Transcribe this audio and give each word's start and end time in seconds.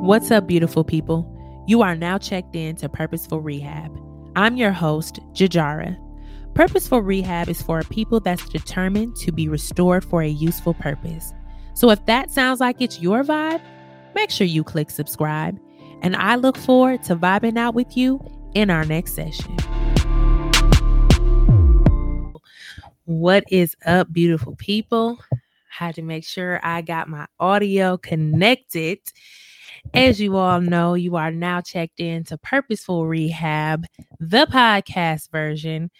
What's 0.00 0.30
up, 0.30 0.46
beautiful 0.46 0.84
people? 0.84 1.26
You 1.66 1.82
are 1.82 1.96
now 1.96 2.18
checked 2.18 2.54
in 2.54 2.76
to 2.76 2.88
Purposeful 2.88 3.40
Rehab. 3.40 3.90
I'm 4.36 4.56
your 4.56 4.70
host, 4.70 5.18
Jajara. 5.32 5.98
Purposeful 6.54 7.02
Rehab 7.02 7.48
is 7.48 7.60
for 7.60 7.82
people 7.82 8.20
that's 8.20 8.48
determined 8.48 9.16
to 9.16 9.32
be 9.32 9.48
restored 9.48 10.04
for 10.04 10.22
a 10.22 10.28
useful 10.28 10.72
purpose. 10.74 11.32
So 11.74 11.90
if 11.90 12.06
that 12.06 12.30
sounds 12.30 12.60
like 12.60 12.80
it's 12.80 13.00
your 13.00 13.24
vibe, 13.24 13.60
make 14.14 14.30
sure 14.30 14.46
you 14.46 14.62
click 14.62 14.90
subscribe. 14.90 15.58
And 16.00 16.14
I 16.14 16.36
look 16.36 16.56
forward 16.56 17.02
to 17.02 17.16
vibing 17.16 17.58
out 17.58 17.74
with 17.74 17.96
you 17.96 18.24
in 18.54 18.70
our 18.70 18.84
next 18.84 19.14
session. 19.14 19.56
What 23.04 23.42
is 23.50 23.76
up, 23.84 24.12
beautiful 24.12 24.54
people? 24.54 25.18
Had 25.70 25.96
to 25.96 26.02
make 26.02 26.24
sure 26.24 26.60
I 26.62 26.82
got 26.82 27.08
my 27.08 27.26
audio 27.40 27.96
connected. 27.96 29.00
As 29.94 30.20
you 30.20 30.36
all 30.36 30.60
know, 30.60 30.94
you 30.94 31.16
are 31.16 31.30
now 31.30 31.60
checked 31.60 32.00
in 32.00 32.24
to 32.24 32.38
Purposeful 32.38 33.06
Rehab, 33.06 33.86
the 34.20 34.46
podcast 34.46 35.30
version. 35.30 35.90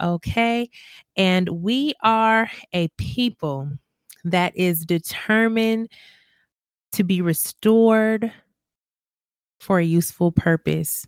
Okay. 0.00 0.70
And 1.16 1.48
we 1.48 1.94
are 2.02 2.50
a 2.72 2.88
people 2.98 3.70
that 4.24 4.56
is 4.56 4.84
determined 4.84 5.90
to 6.92 7.04
be 7.04 7.20
restored 7.20 8.32
for 9.60 9.78
a 9.78 9.84
useful 9.84 10.30
purpose. 10.30 11.06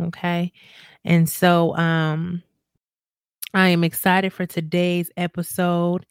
Okay. 0.00 0.52
And 1.04 1.28
so 1.28 1.76
um 1.76 2.42
I 3.54 3.68
am 3.68 3.84
excited 3.84 4.32
for 4.32 4.46
today's 4.46 5.10
episode 5.16 6.06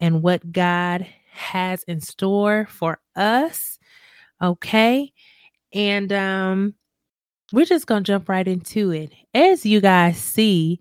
and 0.00 0.22
what 0.22 0.52
God 0.52 1.06
has 1.32 1.84
in 1.84 2.00
store 2.00 2.66
for 2.68 2.98
us. 3.14 3.78
Okay. 4.42 5.12
And 5.72 6.12
um 6.12 6.74
we're 7.52 7.64
just 7.64 7.86
going 7.86 8.04
to 8.04 8.12
jump 8.12 8.28
right 8.28 8.46
into 8.46 8.92
it. 8.92 9.12
As 9.34 9.66
you 9.66 9.80
guys 9.80 10.18
see, 10.18 10.80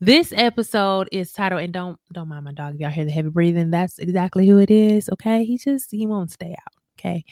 this 0.00 0.32
episode 0.36 1.08
is 1.10 1.32
titled 1.32 1.62
and 1.62 1.72
don't 1.72 1.98
don't 2.12 2.28
mind 2.28 2.44
my 2.44 2.52
dog 2.52 2.74
if 2.74 2.80
y'all 2.80 2.90
hear 2.90 3.04
the 3.04 3.10
heavy 3.10 3.30
breathing. 3.30 3.70
That's 3.70 3.98
exactly 3.98 4.46
who 4.46 4.58
it 4.58 4.70
is, 4.70 5.08
okay? 5.10 5.44
He 5.44 5.58
just 5.58 5.90
he 5.90 6.06
won't 6.06 6.30
stay 6.30 6.52
out, 6.52 6.74
okay? 6.98 7.24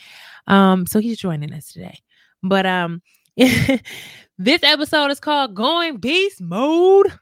Um 0.46 0.86
so 0.86 0.98
he's 0.98 1.18
joining 1.18 1.52
us 1.52 1.72
today. 1.72 1.98
But 2.42 2.66
um 2.66 3.02
this 3.36 3.82
episode 4.62 5.10
is 5.10 5.20
called 5.20 5.54
Going 5.54 5.98
Beast 5.98 6.40
Mode. 6.40 7.12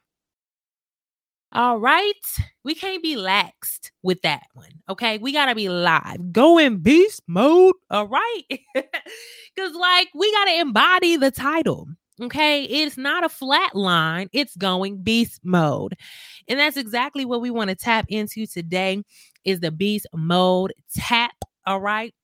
All 1.54 1.78
right. 1.78 2.12
We 2.64 2.74
can't 2.74 3.02
be 3.02 3.16
laxed 3.16 3.90
with 4.02 4.22
that 4.22 4.44
one. 4.54 4.70
Okay. 4.88 5.18
We 5.18 5.32
got 5.32 5.46
to 5.46 5.54
be 5.54 5.68
live. 5.68 6.32
Go 6.32 6.58
in 6.58 6.78
beast 6.78 7.22
mode. 7.26 7.74
All 7.90 8.08
right. 8.08 8.42
Because, 9.54 9.74
like, 9.74 10.08
we 10.14 10.32
got 10.32 10.46
to 10.46 10.60
embody 10.60 11.16
the 11.16 11.30
title. 11.30 11.86
Okay. 12.22 12.64
It's 12.64 12.96
not 12.96 13.22
a 13.22 13.28
flat 13.28 13.74
line, 13.74 14.30
it's 14.32 14.56
going 14.56 15.02
beast 15.02 15.40
mode. 15.44 15.94
And 16.48 16.58
that's 16.58 16.78
exactly 16.78 17.26
what 17.26 17.42
we 17.42 17.50
want 17.50 17.68
to 17.68 17.76
tap 17.76 18.06
into 18.08 18.46
today 18.46 19.02
is 19.44 19.60
the 19.60 19.70
beast 19.70 20.06
mode 20.14 20.72
tap. 20.96 21.34
All 21.66 21.80
right. 21.80 22.14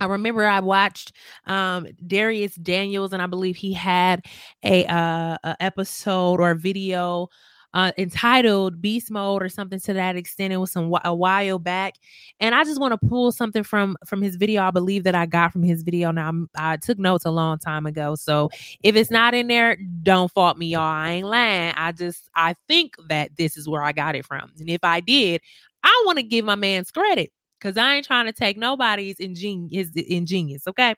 I 0.00 0.06
remember 0.06 0.46
I 0.46 0.60
watched 0.60 1.12
um, 1.46 1.86
Dharius 2.06 2.60
Daniels, 2.62 3.12
and 3.12 3.20
I 3.20 3.26
believe 3.26 3.56
he 3.56 3.74
had 3.74 4.24
a, 4.62 4.86
uh, 4.86 5.36
a 5.44 5.56
episode 5.60 6.40
or 6.40 6.52
a 6.52 6.56
video 6.56 7.28
uh, 7.74 7.92
entitled 7.98 8.80
Beast 8.80 9.10
Mode 9.10 9.42
or 9.42 9.48
something 9.48 9.80
to 9.80 9.92
that 9.92 10.16
extent. 10.16 10.52
It 10.52 10.58
was 10.58 10.72
some 10.72 10.94
a 11.04 11.14
while 11.14 11.58
back, 11.58 11.94
and 12.40 12.54
I 12.54 12.64
just 12.64 12.80
want 12.80 12.98
to 12.98 13.08
pull 13.08 13.32
something 13.32 13.62
from 13.62 13.96
from 14.06 14.22
his 14.22 14.36
video. 14.36 14.62
I 14.62 14.70
believe 14.70 15.04
that 15.04 15.14
I 15.14 15.26
got 15.26 15.52
from 15.52 15.62
his 15.62 15.82
video. 15.82 16.10
Now 16.10 16.28
I'm, 16.28 16.50
i 16.56 16.76
took 16.76 16.98
notes 16.98 17.24
a 17.24 17.30
long 17.30 17.58
time 17.58 17.86
ago, 17.86 18.14
so 18.14 18.50
if 18.82 18.96
it's 18.96 19.10
not 19.10 19.34
in 19.34 19.48
there, 19.48 19.76
don't 20.02 20.30
fault 20.30 20.58
me, 20.58 20.66
y'all. 20.66 20.82
I 20.82 21.10
ain't 21.12 21.26
lying. 21.26 21.74
I 21.76 21.92
just 21.92 22.28
I 22.34 22.54
think 22.68 22.94
that 23.08 23.36
this 23.36 23.56
is 23.56 23.68
where 23.68 23.82
I 23.82 23.92
got 23.92 24.14
it 24.16 24.24
from, 24.24 24.50
and 24.58 24.70
if 24.70 24.82
I 24.82 25.00
did, 25.00 25.40
I 25.82 26.02
want 26.06 26.18
to 26.18 26.22
give 26.22 26.44
my 26.44 26.56
man's 26.56 26.90
credit 26.90 27.30
because 27.58 27.76
I 27.76 27.96
ain't 27.96 28.06
trying 28.06 28.26
to 28.26 28.32
take 28.32 28.56
nobody's 28.56 29.18
ingenious 29.18 29.90
ingenious. 29.94 30.66
Okay, 30.66 30.94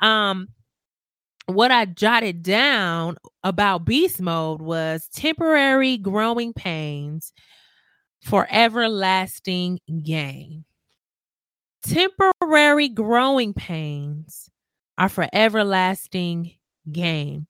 um 0.00 0.48
what 1.46 1.70
I 1.70 1.84
jotted 1.86 2.42
down 2.42 3.16
about 3.44 3.84
beast 3.84 4.20
mode 4.20 4.60
was 4.60 5.08
temporary 5.14 5.96
growing 5.96 6.52
pains 6.52 7.32
for 8.22 8.46
everlasting 8.50 9.78
gain. 10.02 10.64
Temporary 11.82 12.88
growing 12.88 13.54
pains 13.54 14.50
are 14.98 15.08
for 15.08 15.28
everlasting 15.32 16.52
gain. 16.90 17.46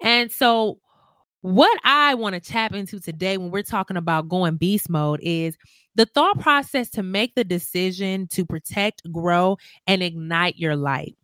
And 0.00 0.30
so, 0.30 0.78
what 1.40 1.76
I 1.84 2.14
want 2.14 2.34
to 2.34 2.40
tap 2.40 2.74
into 2.74 3.00
today 3.00 3.38
when 3.38 3.50
we're 3.50 3.62
talking 3.62 3.96
about 3.96 4.28
going 4.28 4.56
beast 4.56 4.90
mode 4.90 5.20
is 5.22 5.56
the 5.94 6.06
thought 6.06 6.38
process 6.38 6.90
to 6.90 7.02
make 7.02 7.34
the 7.34 7.44
decision 7.44 8.28
to 8.28 8.44
protect, 8.44 9.10
grow, 9.10 9.56
and 9.86 10.02
ignite 10.02 10.56
your 10.56 10.76
light. 10.76 11.16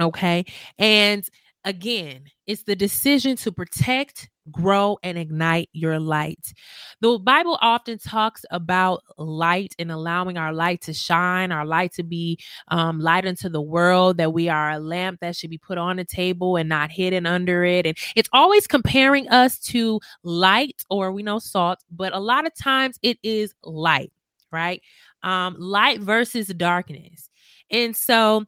Okay. 0.00 0.44
And 0.78 1.26
again, 1.64 2.24
it's 2.46 2.64
the 2.64 2.74
decision 2.74 3.36
to 3.36 3.52
protect, 3.52 4.28
grow, 4.50 4.98
and 5.02 5.16
ignite 5.16 5.68
your 5.72 6.00
light. 6.00 6.52
The 7.00 7.18
Bible 7.18 7.58
often 7.60 7.98
talks 7.98 8.44
about 8.50 9.02
light 9.16 9.74
and 9.78 9.92
allowing 9.92 10.38
our 10.38 10.52
light 10.52 10.80
to 10.82 10.94
shine, 10.94 11.52
our 11.52 11.64
light 11.64 11.92
to 11.94 12.02
be 12.02 12.38
um, 12.68 12.98
light 13.00 13.24
into 13.26 13.48
the 13.48 13.60
world, 13.62 14.16
that 14.16 14.32
we 14.32 14.48
are 14.48 14.70
a 14.70 14.80
lamp 14.80 15.20
that 15.20 15.36
should 15.36 15.50
be 15.50 15.58
put 15.58 15.78
on 15.78 15.98
a 15.98 16.04
table 16.04 16.56
and 16.56 16.68
not 16.68 16.90
hidden 16.90 17.26
under 17.26 17.64
it. 17.64 17.86
And 17.86 17.96
it's 18.16 18.30
always 18.32 18.66
comparing 18.66 19.28
us 19.28 19.58
to 19.60 20.00
light, 20.24 20.82
or 20.90 21.12
we 21.12 21.22
know 21.22 21.38
salt, 21.38 21.78
but 21.90 22.12
a 22.14 22.18
lot 22.18 22.46
of 22.46 22.54
times 22.56 22.98
it 23.02 23.18
is 23.22 23.54
light, 23.62 24.10
right? 24.50 24.82
Um, 25.22 25.54
light 25.58 26.00
versus 26.00 26.48
darkness. 26.48 27.28
And 27.70 27.96
so, 27.96 28.44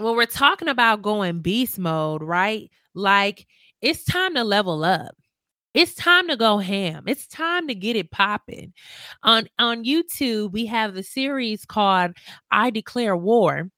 when 0.00 0.16
we're 0.16 0.26
talking 0.26 0.68
about 0.68 1.02
going 1.02 1.40
beast 1.40 1.78
mode, 1.78 2.22
right? 2.22 2.70
Like 2.94 3.46
it's 3.80 4.04
time 4.04 4.34
to 4.34 4.44
level 4.44 4.84
up. 4.84 5.14
It's 5.72 5.94
time 5.94 6.26
to 6.28 6.36
go 6.36 6.58
ham. 6.58 7.04
It's 7.06 7.28
time 7.28 7.68
to 7.68 7.74
get 7.74 7.96
it 7.96 8.10
popping. 8.10 8.72
On 9.22 9.48
on 9.58 9.84
YouTube, 9.84 10.52
we 10.52 10.66
have 10.66 10.94
the 10.94 11.02
series 11.02 11.64
called 11.64 12.12
I 12.50 12.70
Declare 12.70 13.16
War. 13.16 13.70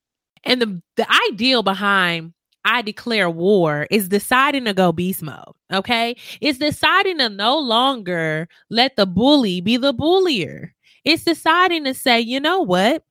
And 0.45 0.61
the, 0.61 0.83
the 0.97 1.07
ideal 1.31 1.63
behind 1.63 2.33
I 2.65 2.83
declare 2.83 3.29
war 3.29 3.87
is 3.91 4.09
deciding 4.09 4.65
to 4.67 4.75
go 4.75 4.93
beast 4.93 5.23
mode. 5.23 5.55
Okay. 5.73 6.17
It's 6.41 6.59
deciding 6.59 7.19
to 7.19 7.29
no 7.29 7.59
longer 7.59 8.49
let 8.71 8.97
the 8.97 9.07
bully 9.07 9.61
be 9.61 9.77
the 9.77 9.93
bullier. 9.93 10.75
It's 11.05 11.25
deciding 11.25 11.85
to 11.85 11.95
say, 11.95 12.21
you 12.21 12.39
know 12.39 12.61
what? 12.61 13.05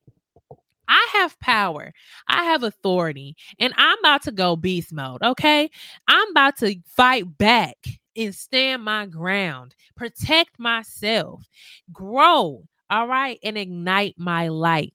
I 0.92 1.08
have 1.14 1.40
power, 1.40 1.94
I 2.28 2.44
have 2.44 2.64
authority, 2.64 3.38
and 3.60 3.74
I'm 3.78 3.98
about 4.00 4.24
to 4.24 4.32
go 4.32 4.58
beast 4.58 4.92
mode. 4.92 5.24
Okay. 5.24 5.70
I'm 6.10 6.32
about 6.32 6.58
to 6.58 6.76
fight 6.86 7.38
back 7.38 7.78
and 8.18 8.36
stand 8.36 8.84
my 8.84 9.06
ground, 9.06 9.74
protect 9.96 10.60
myself, 10.60 11.48
grow. 11.94 12.66
All 12.90 13.08
right. 13.08 13.40
And 13.42 13.58
ignite 13.58 14.16
my 14.18 14.50
light. 14.50 14.94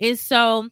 And 0.00 0.18
so, 0.18 0.68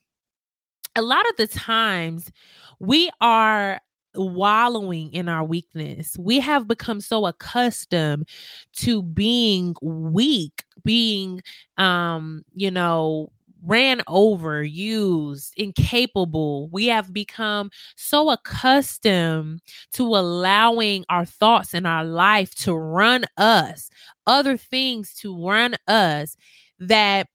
a 0.94 1.00
lot 1.00 1.26
of 1.30 1.36
the 1.36 1.46
times, 1.46 2.30
we 2.78 3.10
are 3.22 3.80
wallowing 4.14 5.12
in 5.12 5.28
our 5.28 5.44
weakness. 5.44 6.16
We 6.18 6.40
have 6.40 6.68
become 6.68 7.00
so 7.00 7.26
accustomed 7.26 8.28
to 8.76 9.02
being 9.02 9.74
weak, 9.80 10.64
being 10.84 11.40
um, 11.78 12.44
you 12.54 12.70
know, 12.70 13.32
ran 13.66 14.00
over, 14.06 14.62
used, 14.62 15.52
incapable. 15.56 16.68
We 16.68 16.86
have 16.86 17.12
become 17.12 17.70
so 17.96 18.30
accustomed 18.30 19.60
to 19.94 20.04
allowing 20.04 21.04
our 21.08 21.26
thoughts 21.26 21.74
in 21.74 21.84
our 21.84 22.04
life 22.04 22.54
to 22.56 22.74
run 22.74 23.24
us, 23.36 23.90
other 24.26 24.56
things 24.56 25.12
to 25.14 25.36
run 25.36 25.74
us, 25.88 26.36
that 26.78 27.28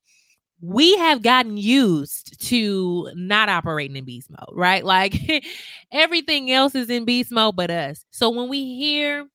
we 0.61 0.95
have 0.97 1.23
gotten 1.23 1.57
used 1.57 2.39
to 2.47 3.09
not 3.15 3.49
operating 3.49 3.97
in 3.97 4.05
beast 4.05 4.29
mode, 4.29 4.55
right? 4.55 4.85
Like 4.85 5.19
everything 5.91 6.51
else 6.51 6.75
is 6.75 6.89
in 6.89 7.03
beast 7.03 7.31
mode 7.31 7.55
but 7.55 7.71
us. 7.71 8.05
So 8.11 8.29
when 8.29 8.47
we 8.47 8.75
hear 8.75 9.27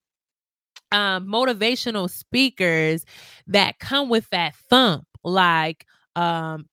um, 0.91 1.27
motivational 1.27 2.09
speakers 2.09 3.05
that 3.47 3.79
come 3.79 4.09
with 4.09 4.29
that 4.29 4.55
thump, 4.69 5.05
like 5.23 5.85
um, 6.15 6.67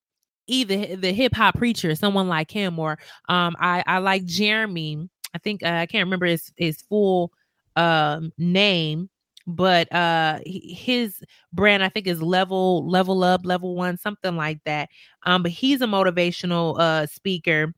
either 0.47 0.97
the 0.97 1.13
hip 1.13 1.35
hop 1.35 1.57
preacher, 1.57 1.95
someone 1.95 2.29
like 2.29 2.51
him, 2.51 2.79
or 2.79 2.99
um, 3.29 3.57
I 3.59 3.83
I 3.87 3.99
like 3.99 4.25
Jeremy. 4.25 5.09
I 5.35 5.39
think 5.39 5.63
uh, 5.63 5.69
I 5.69 5.87
can't 5.87 6.07
remember 6.07 6.27
his 6.27 6.53
his 6.57 6.83
full 6.83 7.33
um 7.77 8.33
name, 8.39 9.11
but 9.47 9.93
uh 9.93 10.39
his 10.47 11.21
brand 11.53 11.83
I 11.83 11.89
think 11.89 12.07
is 12.07 12.23
level 12.23 12.89
level 12.89 13.25
up 13.25 13.43
level 13.45 13.75
one 13.75 13.97
something 13.97 14.37
like 14.37 14.63
that. 14.65 14.89
Um, 15.25 15.43
but 15.43 15.53
he's 15.53 15.81
a 15.83 15.87
motivational 15.87 16.79
uh 16.79 17.07
speaker, 17.07 17.75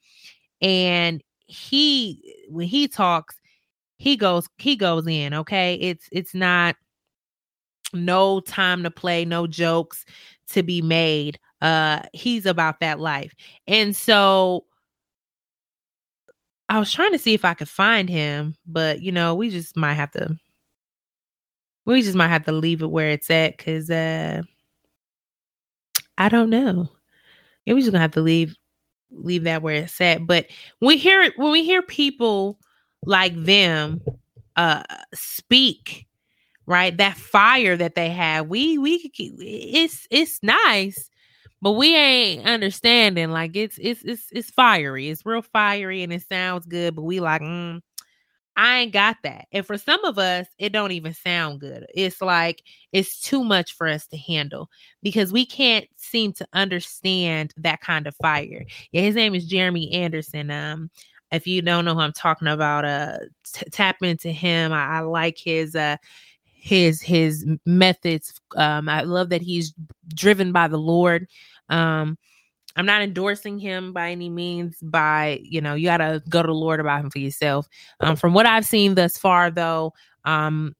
and 0.60 1.22
he 1.46 2.34
when 2.50 2.66
he 2.66 2.88
talks, 2.88 3.36
he 3.98 4.16
goes 4.16 4.48
he 4.58 4.76
goes 4.76 5.06
in, 5.06 5.34
okay? 5.34 5.74
It's 5.76 6.08
it's 6.12 6.34
not 6.34 6.76
no 7.92 8.40
time 8.40 8.82
to 8.82 8.90
play, 8.90 9.24
no 9.24 9.46
jokes 9.46 10.04
to 10.50 10.62
be 10.62 10.82
made. 10.82 11.38
Uh 11.62 12.02
he's 12.12 12.46
about 12.46 12.80
that 12.80 13.00
life. 13.00 13.34
And 13.66 13.96
so 13.96 14.64
I 16.68 16.78
was 16.78 16.92
trying 16.92 17.12
to 17.12 17.18
see 17.18 17.34
if 17.34 17.44
I 17.44 17.54
could 17.54 17.68
find 17.68 18.08
him, 18.08 18.56
but 18.66 19.00
you 19.00 19.12
know, 19.12 19.34
we 19.34 19.50
just 19.50 19.76
might 19.76 19.94
have 19.94 20.10
to 20.12 20.36
we 21.84 22.02
just 22.02 22.16
might 22.16 22.28
have 22.28 22.44
to 22.46 22.52
leave 22.52 22.82
it 22.82 22.90
where 22.90 23.10
it's 23.10 23.30
at 23.30 23.58
cuz 23.58 23.90
uh 23.90 24.42
I 26.18 26.28
don't 26.28 26.50
know. 26.50 26.88
Yeah, 27.66 27.74
we 27.74 27.80
just 27.80 27.92
gonna 27.92 28.02
have 28.02 28.12
to 28.12 28.20
leave 28.22 28.56
leave 29.10 29.44
that 29.44 29.62
where 29.62 29.76
it's 29.76 30.00
at. 30.00 30.26
But 30.26 30.46
we 30.80 30.96
hear 30.98 31.32
when 31.36 31.52
we 31.52 31.64
hear 31.64 31.82
people 31.82 32.58
like 33.04 33.34
them 33.36 34.00
uh 34.56 34.82
speak, 35.14 36.06
right? 36.66 36.96
That 36.96 37.16
fire 37.16 37.76
that 37.76 37.94
they 37.96 38.10
have, 38.10 38.48
we 38.48 38.78
we 38.78 39.10
it's 39.18 40.06
it's 40.10 40.42
nice, 40.42 41.10
but 41.62 41.72
we 41.72 41.94
ain't 41.94 42.46
understanding. 42.46 43.30
Like 43.30 43.56
it's 43.56 43.78
it's 43.80 44.02
it's 44.04 44.24
it's 44.32 44.50
fiery. 44.50 45.08
It's 45.08 45.26
real 45.26 45.42
fiery 45.42 46.02
and 46.02 46.12
it 46.12 46.22
sounds 46.28 46.66
good, 46.66 46.94
but 46.94 47.02
we 47.02 47.20
like, 47.20 47.42
mm, 47.42 47.80
I 48.56 48.78
ain't 48.80 48.92
got 48.92 49.16
that. 49.22 49.46
And 49.52 49.66
for 49.66 49.76
some 49.76 50.04
of 50.04 50.18
us, 50.18 50.46
it 50.58 50.72
don't 50.72 50.92
even 50.92 51.12
sound 51.12 51.60
good. 51.60 51.86
It's 51.94 52.22
like 52.22 52.62
it's 52.92 53.20
too 53.20 53.44
much 53.44 53.74
for 53.74 53.86
us 53.86 54.06
to 54.08 54.16
handle 54.16 54.70
because 55.02 55.32
we 55.32 55.44
can't 55.44 55.86
seem 55.96 56.32
to 56.34 56.48
understand 56.54 57.52
that 57.58 57.80
kind 57.82 58.06
of 58.06 58.16
fire. 58.16 58.64
Yeah, 58.92 59.02
his 59.02 59.14
name 59.14 59.34
is 59.34 59.46
Jeremy 59.46 59.92
Anderson. 59.92 60.50
Um, 60.50 60.90
if 61.32 61.46
you 61.46 61.60
don't 61.60 61.84
know 61.84 61.94
who 61.94 62.00
I'm 62.00 62.12
talking 62.12 62.48
about, 62.48 62.84
uh, 62.84 63.18
t- 63.52 63.66
tap 63.70 63.96
into 64.02 64.30
him. 64.30 64.72
I, 64.72 64.98
I 64.98 65.00
like 65.00 65.36
his 65.38 65.74
uh 65.74 65.96
his 66.66 67.00
his 67.00 67.46
methods. 67.64 68.40
Um, 68.56 68.88
I 68.88 69.02
love 69.02 69.28
that 69.28 69.40
he's 69.40 69.72
driven 70.08 70.50
by 70.50 70.66
the 70.66 70.78
Lord. 70.78 71.28
Um, 71.68 72.18
I'm 72.74 72.86
not 72.86 73.02
endorsing 73.02 73.58
him 73.60 73.92
by 73.92 74.10
any 74.10 74.28
means. 74.28 74.76
By 74.82 75.38
you 75.44 75.60
know, 75.60 75.74
you 75.74 75.86
got 75.86 75.98
to 75.98 76.20
go 76.28 76.42
to 76.42 76.46
the 76.48 76.52
Lord 76.52 76.80
about 76.80 77.04
him 77.04 77.10
for 77.10 77.20
yourself. 77.20 77.68
Um, 78.00 78.16
from 78.16 78.34
what 78.34 78.46
I've 78.46 78.66
seen 78.66 78.96
thus 78.96 79.16
far, 79.16 79.48
though, 79.50 79.94
um, 80.24 80.74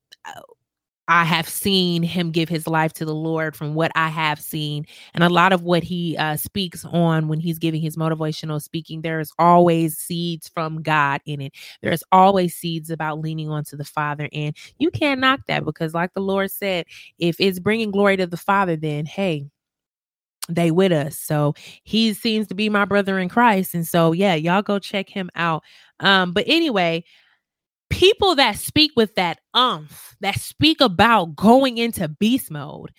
I 1.09 1.25
have 1.25 1.49
seen 1.49 2.03
him 2.03 2.33
give 2.33 2.49
his 2.49 2.67
life 2.67 2.93
to 2.95 3.05
the 3.05 3.15
Lord 3.15 3.55
from 3.55 3.75
what 3.75 3.93
I 3.95 4.09
have 4.09 4.41
seen. 4.41 4.87
And 5.15 5.23
a 5.23 5.29
lot 5.29 5.53
of 5.53 5.63
what 5.63 5.85
he 5.85 6.17
uh, 6.17 6.37
speaks 6.37 6.85
on 6.85 7.29
when 7.29 7.39
he's 7.39 7.59
giving 7.59 7.81
his 7.81 7.97
motivational 7.97 8.61
speaking, 8.61 9.03
there's 9.03 9.31
always 9.39 9.97
seeds 9.97 10.49
from 10.49 10.83
God 10.83 11.21
in 11.25 11.41
it. 11.41 11.53
There's 11.81 12.03
always 12.11 12.57
seeds 12.57 12.91
about 12.91 13.21
leaning 13.21 13.49
onto 13.49 13.77
the 13.77 13.85
Father. 13.85 14.29
And 14.33 14.57
you 14.79 14.91
can't 14.91 15.21
knock 15.21 15.41
that 15.47 15.65
because, 15.65 15.95
like 15.95 16.13
the 16.15 16.21
Lord 16.21 16.51
said, 16.51 16.87
if 17.19 17.37
it's 17.39 17.61
bringing 17.61 17.93
glory 17.93 18.17
to 18.17 18.27
the 18.27 18.37
Father, 18.37 18.77
then 18.77 19.07
hey, 19.07 19.47
they 20.49 20.71
with 20.71 20.93
us. 20.93 21.19
So 21.19 21.55
he 21.85 22.13
seems 22.15 22.47
to 22.49 22.55
be 22.55 22.69
my 22.69 22.85
brother 22.85 23.19
in 23.19 23.29
Christ. 23.29 23.75
And 23.75 23.87
so 23.87 24.13
yeah, 24.13 24.35
y'all 24.35 24.63
go 24.63 24.79
check 24.79 25.09
him 25.09 25.31
out. 25.35 25.63
Um, 26.01 26.33
but 26.33 26.45
anyway, 26.47 27.05
people 27.91 28.35
that 28.37 28.57
speak 28.57 28.93
with 28.97 29.15
that 29.15 29.39
umph, 29.55 30.17
that 30.21 30.41
speak 30.41 30.81
about 30.81 31.37
going 31.37 31.79
into 31.79 32.09
beast 32.09 32.51
mode, 32.51 32.91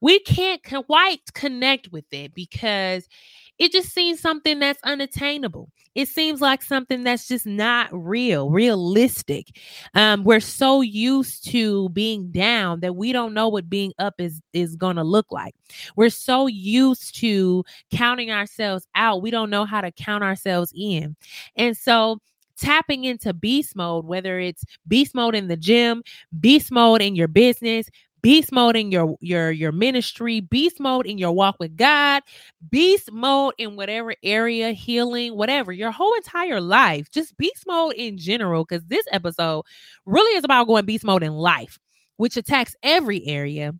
we 0.00 0.18
can't 0.20 0.62
quite 0.62 1.20
connect 1.34 1.88
with 1.92 2.06
it 2.10 2.34
because 2.34 3.06
it 3.58 3.72
just 3.72 3.90
seems 3.92 4.20
something 4.20 4.58
that's 4.58 4.80
unattainable. 4.84 5.70
It 5.94 6.08
seems 6.08 6.40
like 6.40 6.62
something 6.62 7.04
that's 7.04 7.28
just 7.28 7.44
not 7.44 7.90
real, 7.92 8.48
realistic. 8.50 9.48
Um, 9.94 10.24
we're 10.24 10.40
so 10.40 10.80
used 10.80 11.46
to 11.50 11.90
being 11.90 12.32
down 12.32 12.80
that 12.80 12.96
we 12.96 13.12
don't 13.12 13.34
know 13.34 13.48
what 13.48 13.68
being 13.68 13.92
up 13.98 14.14
is 14.18 14.40
is 14.54 14.76
gonna 14.76 15.04
look 15.04 15.26
like. 15.30 15.54
We're 15.96 16.08
so 16.08 16.46
used 16.46 17.16
to 17.16 17.64
counting 17.92 18.30
ourselves 18.30 18.86
out. 18.94 19.20
We 19.20 19.30
don't 19.30 19.50
know 19.50 19.66
how 19.66 19.82
to 19.82 19.92
count 19.92 20.24
ourselves 20.24 20.72
in. 20.74 21.16
And 21.56 21.76
so 21.76 22.20
tapping 22.60 23.04
into 23.04 23.32
beast 23.32 23.74
mode, 23.74 24.04
whether 24.04 24.38
it's 24.38 24.64
beast 24.86 25.14
mode 25.14 25.34
in 25.34 25.48
the 25.48 25.56
gym, 25.56 26.02
beast 26.38 26.70
mode 26.70 27.02
in 27.02 27.16
your 27.16 27.28
business, 27.28 27.88
beast 28.22 28.52
mode 28.52 28.76
in 28.76 28.92
your 28.92 29.16
your 29.20 29.50
your 29.50 29.72
ministry 29.72 30.40
beast 30.40 30.78
mode 30.78 31.06
in 31.06 31.16
your 31.16 31.32
walk 31.32 31.56
with 31.58 31.74
god 31.74 32.22
beast 32.68 33.10
mode 33.10 33.54
in 33.56 33.76
whatever 33.76 34.14
area 34.22 34.72
healing 34.72 35.34
whatever 35.34 35.72
your 35.72 35.90
whole 35.90 36.12
entire 36.16 36.60
life 36.60 37.10
just 37.10 37.34
beast 37.38 37.64
mode 37.66 37.94
in 37.94 38.18
general 38.18 38.62
because 38.62 38.84
this 38.88 39.06
episode 39.10 39.62
really 40.04 40.36
is 40.36 40.44
about 40.44 40.66
going 40.66 40.84
beast 40.84 41.02
mode 41.02 41.22
in 41.22 41.32
life 41.32 41.78
which 42.20 42.36
attacks 42.36 42.76
every 42.82 43.26
area. 43.26 43.72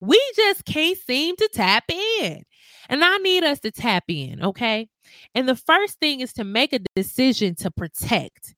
We 0.00 0.22
just 0.36 0.64
can't 0.64 0.96
seem 0.96 1.34
to 1.34 1.50
tap 1.52 1.90
in 1.90 2.44
and 2.88 3.04
i 3.04 3.16
need 3.18 3.44
us 3.44 3.60
to 3.60 3.70
tap 3.70 4.04
in 4.08 4.42
okay 4.42 4.88
and 5.34 5.48
the 5.48 5.56
first 5.56 5.98
thing 6.00 6.20
is 6.20 6.32
to 6.32 6.44
make 6.44 6.72
a 6.72 6.80
decision 6.94 7.54
to 7.54 7.70
protect 7.70 8.54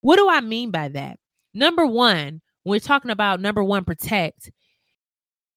what 0.00 0.16
do 0.16 0.28
i 0.28 0.40
mean 0.40 0.70
by 0.70 0.88
that 0.88 1.18
number 1.54 1.86
one 1.86 2.40
we're 2.64 2.80
talking 2.80 3.10
about 3.10 3.40
number 3.40 3.62
one, 3.62 3.84
protect. 3.84 4.50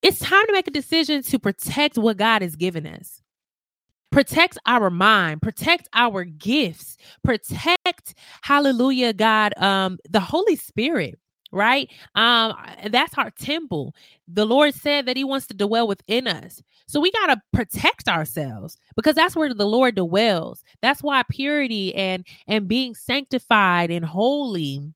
It's 0.01 0.19
time 0.19 0.45
to 0.45 0.53
make 0.53 0.67
a 0.67 0.71
decision 0.71 1.23
to 1.23 1.39
protect 1.39 1.97
what 1.97 2.17
God 2.17 2.41
has 2.41 2.55
given 2.55 2.85
us. 2.85 3.21
Protect 4.11 4.57
our 4.65 4.89
mind, 4.89 5.41
protect 5.41 5.89
our 5.93 6.23
gifts, 6.23 6.97
protect, 7.23 8.15
hallelujah, 8.41 9.11
God, 9.13 9.53
um, 9.57 9.97
the 10.09 10.19
Holy 10.19 10.55
Spirit 10.55 11.19
right? 11.51 11.89
Um 12.15 12.53
that's 12.89 13.17
our 13.17 13.31
temple. 13.31 13.95
The 14.27 14.45
lord 14.45 14.73
said 14.73 15.05
that 15.05 15.17
he 15.17 15.23
wants 15.23 15.47
to 15.47 15.53
dwell 15.53 15.87
within 15.87 16.27
us. 16.27 16.61
So 16.87 17.01
we 17.01 17.11
got 17.11 17.27
to 17.27 17.41
protect 17.51 18.07
ourselves 18.07 18.77
because 18.95 19.15
that's 19.15 19.35
where 19.35 19.53
the 19.53 19.67
lord 19.67 19.95
dwells. 19.95 20.63
That's 20.81 21.03
why 21.03 21.23
purity 21.29 21.93
and 21.95 22.25
and 22.47 22.67
being 22.67 22.95
sanctified 22.95 23.91
and 23.91 24.05
holy 24.05 24.93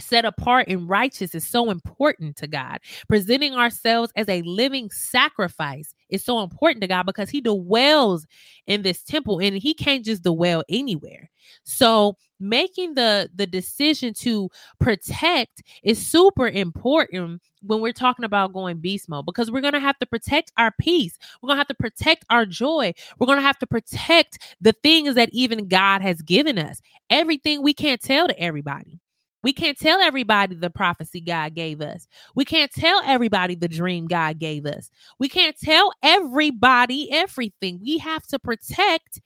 set 0.00 0.24
apart 0.24 0.68
and 0.68 0.88
righteous 0.88 1.34
is 1.34 1.46
so 1.46 1.70
important 1.70 2.36
to 2.36 2.46
God. 2.46 2.78
Presenting 3.08 3.54
ourselves 3.54 4.12
as 4.16 4.28
a 4.28 4.42
living 4.42 4.90
sacrifice 4.90 5.94
is 6.12 6.24
so 6.24 6.42
important 6.42 6.82
to 6.82 6.88
God 6.88 7.06
because 7.06 7.30
He 7.30 7.40
dwells 7.40 8.26
in 8.66 8.82
this 8.82 9.02
temple 9.02 9.40
and 9.40 9.56
He 9.56 9.74
can't 9.74 10.04
just 10.04 10.22
dwell 10.22 10.62
anywhere. 10.68 11.30
So 11.64 12.16
making 12.38 12.94
the 12.94 13.30
the 13.34 13.46
decision 13.46 14.14
to 14.14 14.50
protect 14.80 15.62
is 15.82 16.04
super 16.04 16.48
important 16.48 17.40
when 17.62 17.80
we're 17.80 17.92
talking 17.92 18.24
about 18.24 18.52
going 18.52 18.78
beast 18.78 19.08
mode 19.08 19.26
because 19.26 19.50
we're 19.50 19.60
going 19.60 19.72
to 19.72 19.80
have 19.80 19.98
to 20.00 20.06
protect 20.06 20.52
our 20.56 20.72
peace. 20.80 21.18
We're 21.40 21.48
going 21.48 21.56
to 21.56 21.60
have 21.60 21.68
to 21.68 21.74
protect 21.74 22.24
our 22.30 22.44
joy. 22.44 22.92
We're 23.18 23.26
going 23.26 23.38
to 23.38 23.42
have 23.46 23.58
to 23.60 23.66
protect 23.66 24.56
the 24.60 24.72
things 24.82 25.14
that 25.14 25.30
even 25.32 25.68
God 25.68 26.02
has 26.02 26.20
given 26.22 26.58
us. 26.58 26.80
Everything 27.10 27.62
we 27.62 27.74
can't 27.74 28.00
tell 28.00 28.28
to 28.28 28.38
everybody. 28.38 29.00
We 29.42 29.52
can't 29.52 29.78
tell 29.78 30.00
everybody 30.00 30.54
the 30.54 30.70
prophecy 30.70 31.20
God 31.20 31.54
gave 31.54 31.80
us. 31.80 32.06
We 32.34 32.44
can't 32.44 32.72
tell 32.72 33.02
everybody 33.04 33.54
the 33.54 33.68
dream 33.68 34.06
God 34.06 34.38
gave 34.38 34.66
us. 34.66 34.90
We 35.18 35.28
can't 35.28 35.58
tell 35.58 35.92
everybody 36.02 37.10
everything. 37.10 37.80
We 37.82 37.98
have 37.98 38.26
to 38.28 38.38
protect 38.38 39.20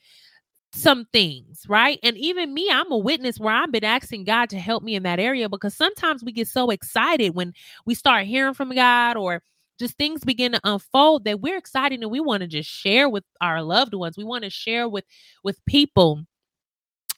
some 0.73 1.07
things, 1.13 1.65
right? 1.69 1.99
And 2.03 2.17
even 2.19 2.53
me, 2.53 2.69
I'm 2.71 2.91
a 2.93 2.99
witness 2.99 3.39
where 3.39 3.55
I've 3.55 3.73
been 3.73 3.85
asking 3.85 4.25
God 4.25 4.51
to 4.51 4.59
help 4.59 4.83
me 4.83 4.95
in 4.95 5.03
that 5.05 5.19
area 5.19 5.49
because 5.49 5.75
sometimes 5.75 6.23
we 6.23 6.33
get 6.33 6.49
so 6.49 6.71
excited 6.71 7.35
when 7.35 7.55
we 7.87 7.95
start 7.95 8.27
hearing 8.27 8.55
from 8.55 8.75
God 8.75 9.17
or 9.17 9.43
just 9.79 9.97
things 9.97 10.25
begin 10.25 10.53
to 10.53 10.61
unfold 10.65 11.25
that 11.25 11.41
we're 11.41 11.59
excited 11.59 12.01
and 12.01 12.11
we 12.11 12.21
want 12.21 12.41
to 12.43 12.47
just 12.47 12.69
share 12.69 13.09
with 13.09 13.25
our 13.41 13.63
loved 13.63 13.95
ones. 13.95 14.17
We 14.17 14.25
want 14.25 14.45
to 14.45 14.51
share 14.51 14.89
with 14.89 15.05
with 15.43 15.65
people 15.67 16.25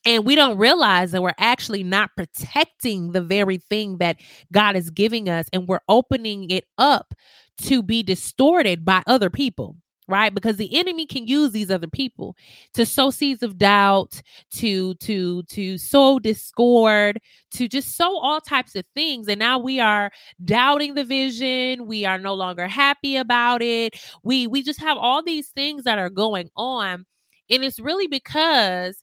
and 0.05 0.25
we 0.25 0.35
don't 0.35 0.59
realize 0.59 1.13
that 1.13 1.23
we're 1.23 1.33
actually 1.39 1.83
not 1.83 2.11
protecting 2.17 3.13
the 3.13 3.21
very 3.21 3.59
thing 3.59 3.99
that 3.99 4.17
God 4.53 4.77
is 4.77 4.91
giving 4.91 5.29
us, 5.29 5.47
and 5.53 5.69
we're 5.69 5.81
opening 5.89 6.51
it 6.51 6.65
up 6.79 7.15
to 7.63 7.83
be 7.83 8.03
distorted 8.03 8.85
by 8.85 9.03
other 9.07 9.31
people 9.31 9.77
right? 10.09 10.35
Because 10.35 10.57
the 10.57 10.75
enemy 10.77 11.07
can 11.07 11.27
use 11.27 11.53
these 11.53 11.71
other 11.71 11.87
people 11.87 12.35
to 12.75 12.87
sow 12.87 13.11
seeds 13.11 13.43
of 13.43 13.59
doubt 13.59 14.21
to 14.55 14.95
to 14.95 15.43
to 15.45 15.79
sow 15.79 16.19
discord 16.19 17.21
to 17.53 17.69
just 17.69 17.97
sow 17.97 18.19
all 18.19 18.41
types 18.41 18.75
of 18.75 18.85
things. 18.95 19.29
And 19.29 19.39
now 19.39 19.59
we 19.59 19.79
are 19.79 20.11
doubting 20.45 20.95
the 20.95 21.05
vision. 21.05 21.87
We 21.87 22.05
are 22.07 22.19
no 22.19 22.35
longer 22.35 22.67
happy 22.67 23.17
about 23.17 23.63
it. 23.63 24.01
We 24.25 24.47
we 24.47 24.63
just 24.63 24.81
have 24.81 24.97
all 24.97 25.23
these 25.23 25.51
things 25.51 25.85
that 25.85 25.99
are 25.99 26.11
going 26.11 26.49
on. 26.57 27.05
And 27.51 27.65
it's 27.65 27.79
really 27.79 28.07
because 28.09 29.03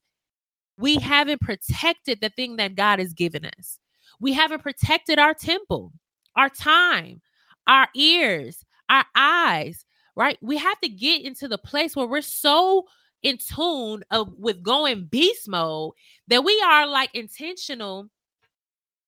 we 0.78 0.98
haven't 0.98 1.42
protected 1.42 2.22
the 2.22 2.30
thing 2.30 2.58
that 2.58 2.76
God 2.76 3.00
has 3.00 3.14
given 3.14 3.46
us. 3.46 3.80
We 4.20 4.34
haven't 4.34 4.64
protected 4.64 5.20
our 5.20 5.34
temple, 5.34 5.94
our 6.36 6.50
time, 6.50 7.22
our 7.68 7.88
ears, 7.96 8.64
our 8.90 9.06
eyes, 9.16 9.86
right? 10.16 10.38
We 10.42 10.58
have 10.58 10.80
to 10.82 10.90
get 10.90 11.24
into 11.24 11.48
the 11.48 11.58
place 11.58 11.96
where 11.96 12.08
we're 12.08 12.22
so 12.22 12.86
in 13.24 13.38
tune 13.38 14.04
of 14.12 14.34
with 14.38 14.62
going 14.62 15.06
beast 15.06 15.48
mode 15.48 15.94
that 16.28 16.44
we 16.44 16.62
are 16.66 16.86
like 16.86 17.10
intentional 17.14 18.10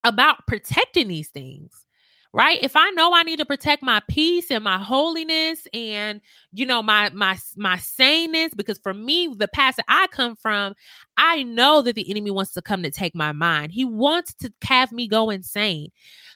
about 0.04 0.48
protecting 0.48 1.08
these 1.08 1.30
things 1.30 1.87
right? 2.34 2.60
If 2.62 2.76
i 2.76 2.90
know 2.92 3.14
i 3.14 3.24
need 3.24 3.40
to 3.40 3.46
protect 3.46 3.82
my 3.84 4.02
peace 4.08 4.52
and 4.52 4.64
my 4.64 4.78
holiness 4.78 5.68
and 5.74 6.22
you 6.54 6.66
know 6.66 6.82
my 6.84 7.10
my 7.14 7.38
my 7.56 7.78
saneness 7.78 8.54
because 8.56 8.78
for 8.80 8.94
me 8.94 9.34
the 9.36 9.48
past 9.48 9.78
that 9.78 9.86
i 9.88 10.08
come 10.08 10.36
from 10.36 10.74
i 11.18 11.44
know 11.44 11.82
that 11.82 11.96
the 11.96 12.10
enemy 12.10 12.32
wants 12.32 12.54
to 12.54 12.62
come 12.62 12.84
to 12.84 12.92
take 12.92 13.16
my 13.16 13.32
mind. 13.32 13.72
He 13.72 13.86
wants 13.86 14.34
to 14.36 14.52
have 14.64 14.92
me 14.92 15.08
go 15.08 15.30
insane. 15.30 15.90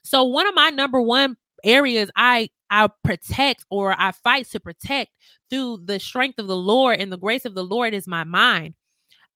So 0.04 0.24
one 0.24 0.48
of 0.48 0.56
my 0.56 0.70
number 0.70 1.02
one 1.02 1.38
areas 1.64 2.10
i 2.16 2.50
i 2.72 2.90
protect 3.04 3.64
or 3.70 3.96
i 4.00 4.12
fight 4.12 4.50
to 4.50 4.60
protect 4.60 5.12
through 5.52 5.80
the 5.86 6.00
strength 6.00 6.40
of 6.40 6.48
the 6.48 6.56
lord 6.56 7.00
and 7.00 7.12
the 7.12 7.18
grace 7.18 7.46
of 7.46 7.54
the 7.54 7.64
lord 7.64 7.94
is 7.94 8.08
my 8.08 8.24
mind. 8.24 8.74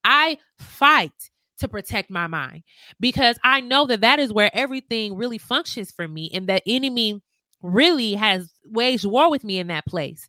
I 0.02 0.38
fight 0.58 1.30
to 1.58 1.68
protect 1.68 2.10
my 2.10 2.26
mind 2.26 2.62
because 3.00 3.38
I 3.44 3.60
know 3.60 3.86
that 3.86 4.00
that 4.02 4.18
is 4.18 4.32
where 4.32 4.50
everything 4.54 5.16
really 5.16 5.38
functions 5.38 5.90
for 5.90 6.06
me 6.08 6.30
and 6.32 6.46
that 6.48 6.62
enemy 6.66 7.22
really 7.62 8.14
has 8.14 8.52
waged 8.64 9.04
war 9.04 9.30
with 9.30 9.44
me 9.44 9.58
in 9.58 9.68
that 9.68 9.86
place. 9.86 10.28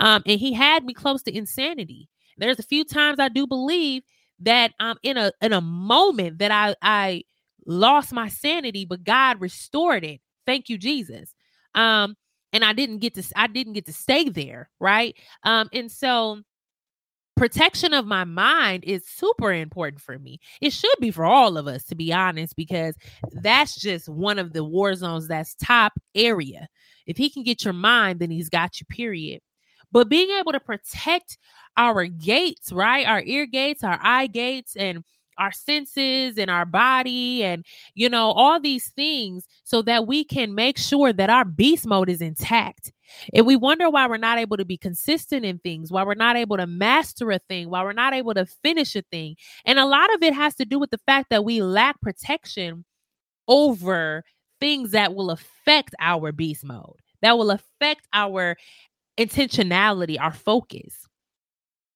Um, 0.00 0.22
and 0.26 0.38
he 0.38 0.52
had 0.52 0.84
me 0.84 0.94
close 0.94 1.22
to 1.24 1.36
insanity. 1.36 2.08
There's 2.36 2.58
a 2.58 2.64
few 2.64 2.84
times 2.84 3.18
I 3.18 3.28
do 3.28 3.46
believe 3.46 4.02
that 4.40 4.72
um 4.78 4.96
in 5.02 5.16
a 5.16 5.32
in 5.42 5.52
a 5.52 5.60
moment 5.60 6.38
that 6.38 6.52
I 6.52 6.76
I 6.80 7.24
lost 7.66 8.12
my 8.12 8.28
sanity, 8.28 8.84
but 8.84 9.04
God 9.04 9.40
restored 9.40 10.04
it. 10.04 10.20
Thank 10.46 10.68
you, 10.68 10.78
Jesus. 10.78 11.34
Um, 11.74 12.16
and 12.52 12.64
I 12.64 12.72
didn't 12.72 12.98
get 12.98 13.14
to 13.14 13.24
I 13.36 13.46
didn't 13.48 13.74
get 13.74 13.86
to 13.86 13.92
stay 13.92 14.28
there, 14.28 14.70
right? 14.80 15.16
Um, 15.42 15.68
and 15.72 15.90
so 15.90 16.42
protection 17.38 17.94
of 17.94 18.06
my 18.06 18.24
mind 18.24 18.84
is 18.84 19.06
super 19.06 19.52
important 19.52 20.02
for 20.02 20.18
me. 20.18 20.40
It 20.60 20.72
should 20.72 20.96
be 21.00 21.10
for 21.10 21.24
all 21.24 21.56
of 21.56 21.66
us, 21.66 21.84
to 21.84 21.94
be 21.94 22.12
honest, 22.12 22.56
because 22.56 22.96
that's 23.32 23.76
just 23.76 24.08
one 24.08 24.38
of 24.38 24.52
the 24.52 24.64
war 24.64 24.94
zones 24.94 25.28
that's 25.28 25.54
top 25.54 25.92
area. 26.14 26.68
If 27.06 27.16
he 27.16 27.30
can 27.30 27.44
get 27.44 27.64
your 27.64 27.74
mind, 27.74 28.18
then 28.20 28.30
he's 28.30 28.48
got 28.50 28.80
you, 28.80 28.86
period. 28.86 29.40
But 29.90 30.08
being 30.08 30.30
able 30.38 30.52
to 30.52 30.60
protect 30.60 31.38
our 31.76 32.06
gates, 32.06 32.72
right? 32.72 33.06
Our 33.06 33.22
ear 33.22 33.46
gates, 33.46 33.82
our 33.82 33.98
eye 34.02 34.26
gates, 34.26 34.76
and 34.76 35.04
our 35.38 35.52
senses 35.52 36.36
and 36.36 36.50
our 36.50 36.66
body 36.66 37.44
and 37.44 37.64
you 37.94 38.08
know 38.08 38.32
all 38.32 38.58
these 38.58 38.88
things 38.88 39.46
so 39.62 39.82
that 39.82 40.04
we 40.04 40.24
can 40.24 40.52
make 40.52 40.76
sure 40.76 41.12
that 41.12 41.30
our 41.30 41.44
beast 41.44 41.86
mode 41.86 42.10
is 42.10 42.20
intact 42.20 42.92
and 43.34 43.46
we 43.46 43.56
wonder 43.56 43.88
why 43.90 44.06
we're 44.06 44.16
not 44.16 44.38
able 44.38 44.56
to 44.56 44.64
be 44.64 44.76
consistent 44.76 45.44
in 45.44 45.58
things 45.58 45.90
why 45.90 46.02
we're 46.02 46.14
not 46.14 46.36
able 46.36 46.56
to 46.56 46.66
master 46.66 47.30
a 47.30 47.38
thing 47.48 47.70
why 47.70 47.82
we're 47.82 47.92
not 47.92 48.14
able 48.14 48.34
to 48.34 48.46
finish 48.46 48.94
a 48.96 49.02
thing. 49.10 49.36
And 49.64 49.78
a 49.78 49.86
lot 49.86 50.12
of 50.14 50.22
it 50.22 50.34
has 50.34 50.54
to 50.56 50.64
do 50.64 50.78
with 50.78 50.90
the 50.90 50.98
fact 50.98 51.30
that 51.30 51.44
we 51.44 51.62
lack 51.62 52.00
protection 52.00 52.84
over 53.46 54.24
things 54.60 54.90
that 54.92 55.14
will 55.14 55.30
affect 55.30 55.94
our 56.00 56.32
beast 56.32 56.64
mode 56.64 56.96
that 57.22 57.38
will 57.38 57.50
affect 57.50 58.06
our 58.12 58.56
intentionality 59.18 60.16
our 60.20 60.32
focus 60.32 61.07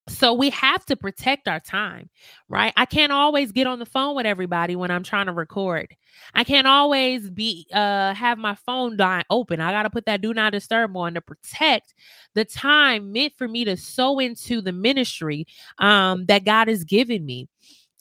so 0.09 0.35
we 0.35 0.50
have 0.50 0.85
to 0.87 0.97
protect 0.97 1.47
our 1.47 1.61
time, 1.61 2.11
right? 2.49 2.73
I 2.76 2.87
can't 2.87 3.12
always 3.12 3.52
get 3.52 3.68
on 3.68 3.78
the 3.78 3.87
phone 3.87 4.16
with 4.16 4.26
everybody 4.26 4.75
when 4.75 4.90
I'm 4.90 5.04
trying 5.04 5.26
to 5.26 5.32
record. 5.32 5.94
I 6.35 6.42
can't 6.42 6.66
always 6.66 7.30
be 7.30 7.66
uh 7.73 8.12
have 8.12 8.37
my 8.37 8.56
phone 8.56 8.97
die 8.97 9.23
open. 9.30 9.61
I 9.61 9.71
got 9.71 9.85
to 9.85 9.90
put 9.90 10.06
that 10.06 10.21
do 10.21 10.35
not 10.35 10.52
disturb 10.52 10.97
on 10.97 11.14
to 11.14 11.21
protect 11.21 11.94
the 12.35 12.44
time 12.44 13.12
meant 13.12 13.35
for 13.38 13.47
me 13.47 13.64
to 13.64 13.76
sow 13.76 14.18
into 14.18 14.61
the 14.61 14.73
ministry 14.73 15.47
um 15.78 16.26
that 16.26 16.44
God 16.44 16.66
has 16.68 16.82
given 16.82 17.25
me. 17.25 17.49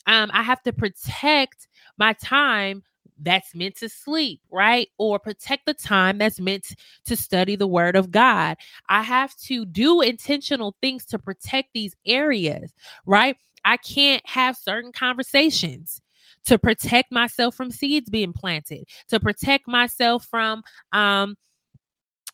Um 0.08 0.32
I 0.34 0.42
have 0.42 0.64
to 0.64 0.74
protect 0.74 1.68
my 1.98 2.14
time 2.14 2.84
that's 3.24 3.54
meant 3.56 3.78
to 3.78 3.90
sleep, 3.90 4.42
right? 4.52 4.88
Or 4.98 5.20
protect 5.20 5.66
the 5.66 5.74
time 5.74 6.18
that's 6.18 6.40
meant 6.40 6.68
to 7.06 7.16
study 7.16 7.56
the 7.56 7.68
word 7.68 7.96
of 7.96 8.12
God. 8.12 8.58
I 8.90 9.02
have 9.04 9.36
to 9.46 9.66
do 9.66 10.02
intentional 10.02 10.76
things 10.82 11.06
to 11.06 11.20
protect 11.20 11.70
these 11.74 11.96
areas, 12.06 12.74
right? 13.06 13.36
I 13.64 13.78
can't 13.78 14.24
have 14.28 14.58
certain 14.58 14.92
conversations 14.92 16.02
to 16.46 16.58
protect 16.58 17.12
myself 17.12 17.56
from 17.56 17.72
seeds 17.72 18.10
being 18.10 18.34
planted, 18.34 18.86
to 19.10 19.20
protect 19.20 19.68
myself 19.68 20.26
from 20.26 20.64
um 20.94 21.36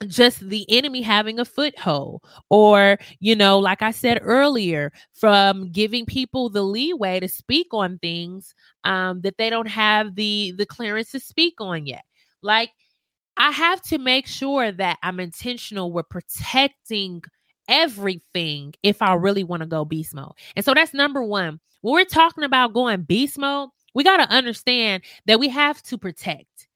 just 0.05 0.47
the 0.47 0.65
enemy 0.69 1.01
having 1.01 1.39
a 1.39 1.45
foothold 1.45 2.21
or 2.49 2.97
you 3.19 3.35
know 3.35 3.57
like 3.57 3.81
i 3.81 3.89
said 3.89 4.19
earlier 4.21 4.91
from 5.13 5.71
giving 5.71 6.05
people 6.05 6.49
the 6.49 6.61
leeway 6.61 7.19
to 7.19 7.27
speak 7.27 7.67
on 7.71 7.97
things 7.99 8.53
um, 8.83 9.21
that 9.21 9.37
they 9.37 9.49
don't 9.49 9.67
have 9.67 10.15
the 10.15 10.53
the 10.57 10.65
clearance 10.65 11.11
to 11.11 11.19
speak 11.19 11.55
on 11.59 11.85
yet. 11.85 12.03
Like 12.43 12.71
i 13.37 13.51
have 13.51 13.81
to 13.83 13.97
make 13.97 14.27
sure 14.27 14.71
that 14.71 14.97
i'm 15.03 15.19
intentional 15.19 15.91
with 15.91 16.07
protecting 16.09 17.21
everything 17.67 18.73
if 18.83 19.01
i 19.01 19.13
really 19.13 19.43
want 19.43 19.61
to 19.61 19.67
go 19.67 19.83
beast 19.83 20.13
mode. 20.13 20.33
And 20.55 20.63
so 20.63 20.73
that's 20.73 20.93
number 20.93 21.23
one. 21.23 21.59
When 21.81 21.93
we're 21.93 22.05
talking 22.05 22.43
about 22.43 22.73
going 22.73 23.01
beast 23.01 23.37
mode 23.37 23.69
we 23.93 24.03
got 24.03 24.17
to 24.17 24.29
understand 24.31 25.01
that 25.25 25.39
we 25.39 25.49
have 25.49 25.81
to 25.83 25.97
protect 25.97 26.66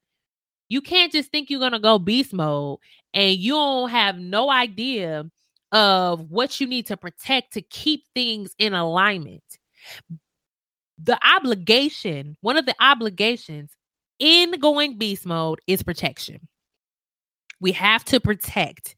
you 0.68 0.80
can't 0.80 1.12
just 1.12 1.30
think 1.30 1.50
you're 1.50 1.70
to 1.70 1.78
go 1.78 1.98
beast 1.98 2.32
mode 2.32 2.78
and 3.14 3.36
you 3.36 3.52
don't 3.52 3.90
have 3.90 4.18
no 4.18 4.50
idea 4.50 5.24
of 5.72 6.30
what 6.30 6.60
you 6.60 6.66
need 6.66 6.86
to 6.86 6.96
protect 6.96 7.54
to 7.54 7.62
keep 7.62 8.04
things 8.14 8.54
in 8.58 8.74
alignment. 8.74 9.42
The 11.02 11.18
obligation, 11.26 12.36
one 12.42 12.56
of 12.56 12.66
the 12.66 12.74
obligations 12.80 13.72
in 14.18 14.52
going 14.60 14.98
beast 14.98 15.26
mode 15.26 15.60
is 15.66 15.82
protection. 15.82 16.48
We 17.60 17.72
have 17.72 18.04
to 18.06 18.20
protect. 18.20 18.94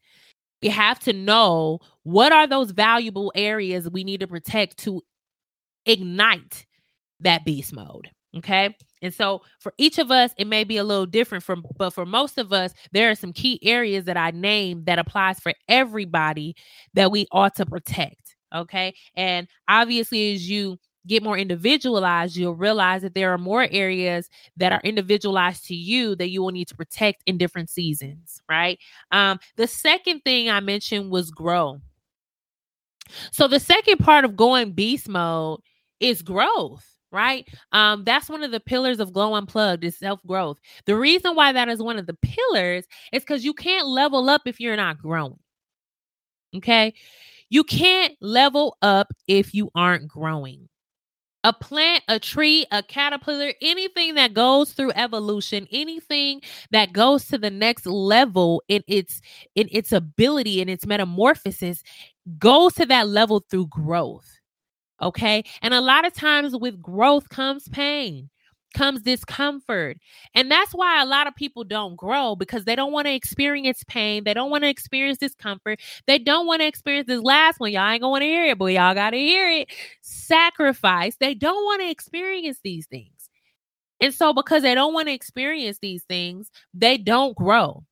We 0.61 0.69
have 0.69 0.99
to 1.01 1.13
know 1.13 1.79
what 2.03 2.31
are 2.31 2.47
those 2.47 2.71
valuable 2.71 3.31
areas 3.35 3.89
we 3.89 4.03
need 4.03 4.19
to 4.19 4.27
protect 4.27 4.77
to 4.79 5.01
ignite 5.85 6.65
that 7.21 7.45
beast 7.45 7.73
mode. 7.73 8.09
Okay. 8.37 8.75
And 9.01 9.13
so 9.13 9.41
for 9.59 9.73
each 9.77 9.97
of 9.97 10.11
us, 10.11 10.31
it 10.37 10.47
may 10.47 10.63
be 10.63 10.77
a 10.77 10.83
little 10.83 11.05
different 11.05 11.43
from, 11.43 11.65
but 11.77 11.91
for 11.91 12.05
most 12.05 12.37
of 12.37 12.51
us, 12.51 12.73
there 12.91 13.09
are 13.09 13.15
some 13.15 13.31
key 13.31 13.59
areas 13.63 14.05
that 14.05 14.17
I 14.17 14.31
named 14.31 14.87
that 14.87 14.99
applies 14.99 15.39
for 15.39 15.53
everybody 15.69 16.55
that 16.95 17.11
we 17.11 17.27
ought 17.31 17.55
to 17.55 17.65
protect. 17.65 18.35
Okay. 18.53 18.93
And 19.15 19.47
obviously, 19.67 20.33
as 20.33 20.49
you 20.49 20.77
get 21.07 21.23
more 21.23 21.37
individualized, 21.37 22.35
you'll 22.35 22.55
realize 22.55 23.03
that 23.03 23.13
there 23.13 23.31
are 23.31 23.37
more 23.37 23.67
areas 23.69 24.27
that 24.57 24.71
are 24.71 24.81
individualized 24.83 25.65
to 25.67 25.75
you 25.75 26.15
that 26.15 26.29
you 26.29 26.41
will 26.41 26.51
need 26.51 26.67
to 26.67 26.75
protect 26.75 27.21
in 27.27 27.37
different 27.37 27.69
seasons, 27.69 28.41
right? 28.49 28.79
Um, 29.11 29.39
the 29.55 29.67
second 29.67 30.21
thing 30.21 30.49
I 30.49 30.59
mentioned 30.61 31.11
was 31.11 31.31
grow. 31.31 31.79
So 33.31 33.47
the 33.47 33.59
second 33.59 33.99
part 33.99 34.25
of 34.25 34.35
going 34.35 34.71
beast 34.71 35.07
mode 35.07 35.59
is 35.99 36.23
growth 36.23 36.94
right? 37.15 37.47
Um, 37.71 38.03
that's 38.03 38.29
one 38.29 38.43
of 38.43 38.51
the 38.51 38.59
pillars 38.59 38.99
of 38.99 39.13
Glow 39.13 39.33
Unplugged 39.33 39.83
is 39.83 39.97
self 39.97 40.19
growth. 40.27 40.59
The 40.85 40.95
reason 40.95 41.35
why 41.35 41.53
that 41.53 41.69
is 41.69 41.81
one 41.81 41.97
of 41.97 42.05
the 42.05 42.17
pillars 42.21 42.85
is 43.13 43.23
because 43.23 43.43
you 43.45 43.53
can't 43.53 43.87
level 43.87 44.29
up 44.29 44.41
if 44.45 44.59
you're 44.59 44.75
not 44.75 44.99
growing. 44.99 45.39
Okay, 46.55 46.93
you 47.49 47.63
can't 47.63 48.13
level 48.21 48.77
up 48.81 49.07
if 49.27 49.53
you 49.53 49.71
aren't 49.75 50.07
growing. 50.07 50.67
A 51.43 51.53
plant, 51.53 52.03
a 52.07 52.19
tree, 52.19 52.65
a 52.71 52.81
caterpillar, 52.81 53.53
anything 53.61 54.15
that 54.15 54.33
goes 54.33 54.73
through 54.73 54.91
evolution, 54.95 55.67
anything 55.71 56.41
that 56.71 56.91
goes 56.91 57.27
to 57.27 57.37
the 57.37 57.51
next 57.51 57.85
level 57.85 58.63
in 58.67 58.83
its 58.87 59.21
in 59.53 59.69
its 59.71 59.91
ability 59.91 60.59
and 60.59 60.69
its 60.69 60.87
metamorphosis 60.87 61.83
goes 62.39 62.73
to 62.73 62.85
that 62.87 63.07
level 63.07 63.45
through 63.49 63.67
growth. 63.67 64.34
Okay. 65.01 65.43
And 65.61 65.73
a 65.73 65.81
lot 65.81 66.05
of 66.05 66.13
times 66.13 66.55
with 66.55 66.81
growth 66.81 67.29
comes 67.29 67.67
pain, 67.69 68.29
comes 68.73 69.01
discomfort. 69.01 69.97
And 70.33 70.49
that's 70.49 70.71
why 70.73 71.01
a 71.01 71.05
lot 71.05 71.27
of 71.27 71.35
people 71.35 71.63
don't 71.63 71.95
grow 71.95 72.35
because 72.35 72.65
they 72.65 72.75
don't 72.75 72.93
want 72.93 73.07
to 73.07 73.13
experience 73.13 73.83
pain. 73.87 74.23
They 74.23 74.33
don't 74.33 74.49
want 74.51 74.63
to 74.63 74.69
experience 74.69 75.17
discomfort. 75.17 75.81
They 76.07 76.17
don't 76.17 76.47
want 76.47 76.61
to 76.61 76.67
experience 76.67 77.07
this 77.07 77.21
last 77.21 77.59
one. 77.59 77.71
Y'all 77.71 77.89
ain't 77.89 78.01
going 78.01 78.21
to 78.21 78.27
hear 78.27 78.45
it, 78.45 78.57
but 78.57 78.67
y'all 78.67 78.93
got 78.93 79.11
to 79.11 79.17
hear 79.17 79.49
it. 79.49 79.67
Sacrifice. 80.01 81.17
They 81.19 81.33
don't 81.33 81.63
want 81.65 81.81
to 81.81 81.89
experience 81.89 82.59
these 82.63 82.87
things. 82.87 83.29
And 84.01 84.13
so, 84.13 84.33
because 84.33 84.61
they 84.63 84.75
don't 84.75 84.93
want 84.93 85.07
to 85.07 85.13
experience 85.13 85.79
these 85.81 86.03
things, 86.03 86.51
they 86.73 86.97
don't 86.97 87.35
grow. 87.35 87.85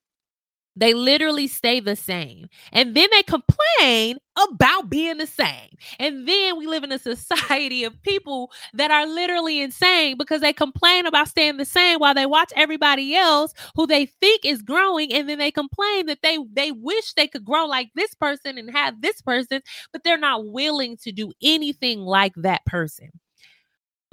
They 0.76 0.92
literally 0.94 1.46
stay 1.46 1.80
the 1.80 1.96
same. 1.96 2.48
And 2.72 2.94
then 2.94 3.08
they 3.12 3.22
complain 3.22 4.18
about 4.36 4.90
being 4.90 5.18
the 5.18 5.26
same. 5.26 5.68
And 5.98 6.26
then 6.26 6.58
we 6.58 6.66
live 6.66 6.82
in 6.82 6.90
a 6.92 6.98
society 6.98 7.84
of 7.84 8.00
people 8.02 8.50
that 8.74 8.90
are 8.90 9.06
literally 9.06 9.60
insane 9.60 10.16
because 10.18 10.40
they 10.40 10.52
complain 10.52 11.06
about 11.06 11.28
staying 11.28 11.56
the 11.58 11.64
same 11.64 12.00
while 12.00 12.14
they 12.14 12.26
watch 12.26 12.52
everybody 12.56 13.14
else 13.14 13.52
who 13.76 13.86
they 13.86 14.06
think 14.06 14.44
is 14.44 14.62
growing 14.62 15.12
and 15.12 15.28
then 15.28 15.38
they 15.38 15.50
complain 15.50 16.06
that 16.06 16.22
they 16.22 16.38
they 16.52 16.72
wish 16.72 17.12
they 17.14 17.28
could 17.28 17.44
grow 17.44 17.66
like 17.66 17.90
this 17.94 18.14
person 18.14 18.58
and 18.58 18.70
have 18.70 19.00
this 19.00 19.20
person, 19.22 19.62
but 19.92 20.02
they're 20.04 20.18
not 20.18 20.46
willing 20.46 20.96
to 20.98 21.12
do 21.12 21.32
anything 21.42 22.00
like 22.00 22.34
that 22.36 22.64
person. 22.66 23.10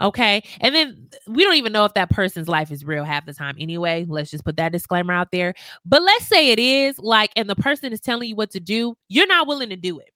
Okay. 0.01 0.43
And 0.62 0.74
then 0.74 1.10
we 1.27 1.43
don't 1.43 1.55
even 1.55 1.72
know 1.72 1.86
if 1.86 1.93
that 1.93 2.10
person's 2.10 2.48
life 2.48 2.72
is 2.72 2.84
real 2.84 3.03
half 3.03 3.25
the 3.25 3.34
time 3.34 3.55
anyway. 3.60 4.05
Let's 4.10 4.31
just 4.31 4.43
put 4.43 4.58
that 4.58 4.72
disclaimer 4.72 5.13
out 5.13 5.31
there. 5.31 5.53
But 5.86 6.01
let's 6.01 6.25
say 6.27 6.50
it 6.50 6.60
is 6.60 6.98
like, 7.00 7.31
and 7.36 7.50
the 7.50 7.55
person 7.55 7.93
is 7.93 8.01
telling 8.01 8.29
you 8.29 8.36
what 8.36 8.51
to 8.51 8.60
do, 8.60 8.96
you're 9.10 9.27
not 9.27 9.48
willing 9.48 9.70
to 9.70 9.75
do 9.75 10.00
it. 10.00 10.10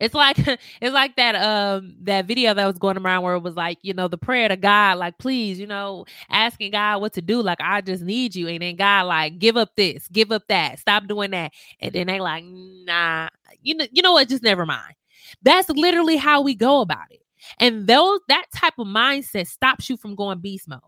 It's 0.00 0.14
like 0.14 0.38
it's 0.80 0.92
like 0.94 1.16
that 1.16 1.34
um 1.36 1.96
that 2.02 2.26
video 2.26 2.54
that 2.54 2.66
was 2.66 2.78
going 2.78 2.98
around 2.98 3.22
where 3.22 3.34
it 3.34 3.42
was 3.42 3.54
like, 3.56 3.78
you 3.82 3.94
know, 3.94 4.08
the 4.08 4.18
prayer 4.18 4.48
to 4.48 4.56
God, 4.56 4.98
like, 4.98 5.18
please, 5.18 5.58
you 5.60 5.66
know, 5.66 6.04
asking 6.30 6.72
God 6.72 7.00
what 7.00 7.12
to 7.14 7.22
do. 7.22 7.42
Like, 7.42 7.58
I 7.60 7.80
just 7.80 8.02
need 8.02 8.34
you. 8.34 8.48
And 8.48 8.62
then 8.62 8.76
God, 8.76 9.06
like, 9.06 9.38
give 9.38 9.56
up 9.56 9.70
this, 9.76 10.08
give 10.08 10.32
up 10.32 10.42
that, 10.48 10.78
stop 10.78 11.06
doing 11.06 11.30
that. 11.32 11.52
And 11.80 11.92
then 11.92 12.06
they 12.08 12.20
like, 12.20 12.44
nah, 12.44 13.28
you 13.62 13.74
know, 13.76 13.86
you 13.92 14.02
know 14.02 14.12
what? 14.12 14.28
Just 14.28 14.42
never 14.42 14.66
mind. 14.66 14.94
That's 15.42 15.68
literally 15.70 16.16
how 16.16 16.42
we 16.42 16.54
go 16.54 16.80
about 16.80 17.06
it. 17.10 17.23
And 17.58 17.86
those 17.86 18.20
that 18.28 18.46
type 18.54 18.74
of 18.78 18.86
mindset 18.86 19.46
stops 19.46 19.88
you 19.90 19.96
from 19.96 20.14
going 20.14 20.40
beast 20.40 20.68
mode. 20.68 20.80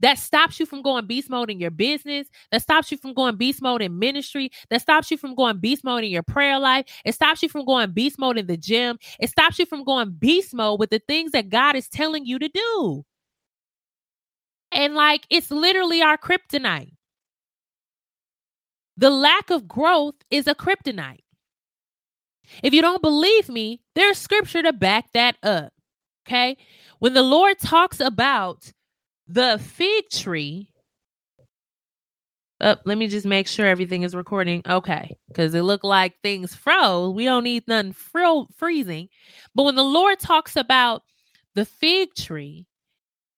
That 0.00 0.18
stops 0.18 0.60
you 0.60 0.66
from 0.66 0.82
going 0.82 1.06
beast 1.06 1.30
mode 1.30 1.50
in 1.50 1.60
your 1.60 1.70
business. 1.70 2.28
That 2.52 2.62
stops 2.62 2.90
you 2.90 2.98
from 2.98 3.14
going 3.14 3.36
beast 3.36 3.62
mode 3.62 3.82
in 3.82 3.98
ministry. 3.98 4.50
That 4.68 4.82
stops 4.82 5.10
you 5.10 5.16
from 5.16 5.34
going 5.34 5.58
beast 5.58 5.84
mode 5.84 6.04
in 6.04 6.10
your 6.10 6.22
prayer 6.22 6.58
life. 6.58 6.86
It 7.04 7.14
stops 7.14 7.42
you 7.42 7.48
from 7.48 7.64
going 7.64 7.92
beast 7.92 8.18
mode 8.18 8.38
in 8.38 8.46
the 8.46 8.56
gym. 8.56 8.98
It 9.18 9.30
stops 9.30 9.58
you 9.58 9.66
from 9.66 9.84
going 9.84 10.12
beast 10.12 10.54
mode 10.54 10.78
with 10.78 10.90
the 10.90 11.00
things 11.08 11.32
that 11.32 11.48
God 11.48 11.76
is 11.76 11.88
telling 11.88 12.26
you 12.26 12.38
to 12.38 12.48
do. 12.48 13.04
And 14.72 14.94
like 14.94 15.26
it's 15.30 15.50
literally 15.50 16.02
our 16.02 16.16
kryptonite. 16.18 16.92
The 18.96 19.10
lack 19.10 19.50
of 19.50 19.66
growth 19.66 20.16
is 20.30 20.46
a 20.46 20.54
kryptonite. 20.54 21.24
If 22.62 22.74
you 22.74 22.82
don't 22.82 23.00
believe 23.00 23.48
me, 23.48 23.80
there's 23.94 24.18
scripture 24.18 24.62
to 24.62 24.72
back 24.72 25.12
that 25.12 25.36
up. 25.42 25.72
Okay. 26.26 26.56
When 26.98 27.14
the 27.14 27.22
Lord 27.22 27.58
talks 27.58 28.00
about 28.00 28.70
the 29.26 29.58
fig 29.58 30.04
tree, 30.10 30.68
uh, 32.60 32.76
let 32.84 32.98
me 32.98 33.08
just 33.08 33.24
make 33.26 33.48
sure 33.48 33.66
everything 33.66 34.02
is 34.02 34.14
recording. 34.14 34.62
Okay. 34.68 35.16
Because 35.28 35.54
it 35.54 35.62
looked 35.62 35.84
like 35.84 36.14
things 36.22 36.54
froze. 36.54 37.14
We 37.14 37.24
don't 37.24 37.44
need 37.44 37.66
nothing 37.66 37.92
fro- 37.92 38.48
freezing. 38.56 39.08
But 39.54 39.64
when 39.64 39.76
the 39.76 39.84
Lord 39.84 40.18
talks 40.18 40.56
about 40.56 41.02
the 41.54 41.64
fig 41.64 42.10
tree, 42.14 42.66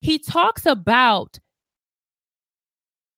he 0.00 0.18
talks 0.18 0.66
about 0.66 1.38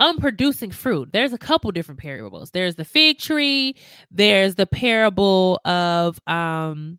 unproducing 0.00 0.71
fruit. 0.71 1.11
There's 1.12 1.33
a 1.33 1.38
couple 1.38 1.71
different 1.73 2.00
parables. 2.00 2.50
There's 2.50 2.75
the 2.75 2.85
fig 2.85 3.18
tree, 3.18 3.76
there's 4.11 4.56
the 4.56 4.66
parable 4.66 5.61
of 5.64 6.21
um 6.26 6.99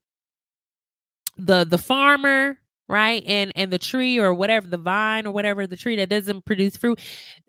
the 1.38 1.66
the 1.66 1.78
farmer 1.78 2.58
right 2.88 3.24
and 3.26 3.52
and 3.56 3.72
the 3.72 3.80
tree 3.80 4.20
or 4.20 4.34
whatever 4.34 4.68
the 4.68 4.78
vine 4.78 5.26
or 5.26 5.32
whatever 5.32 5.66
the 5.66 5.76
tree 5.76 5.96
that 5.96 6.10
doesn't 6.10 6.46
produce 6.46 6.78
fruit 6.78 7.00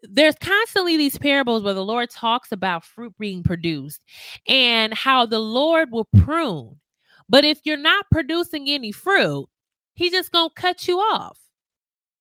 there's 0.03 0.35
constantly 0.41 0.97
these 0.97 1.19
parables 1.19 1.63
where 1.63 1.75
the 1.75 1.85
lord 1.85 2.09
talks 2.11 2.53
about 2.53 2.85
fruit 2.85 3.13
being 3.19 3.43
produced 3.43 4.01
and 4.49 4.95
how 4.95 5.27
the 5.27 5.39
lord 5.39 5.91
will 5.91 6.09
prune. 6.19 6.79
But 7.29 7.45
if 7.45 7.59
you're 7.65 7.77
not 7.77 8.07
producing 8.11 8.69
any 8.69 8.93
fruit 8.93 9.47
he's 9.95 10.13
just 10.13 10.33
gonna 10.33 10.51
cut 10.55 10.89
you 10.89 10.99
off 10.99 11.39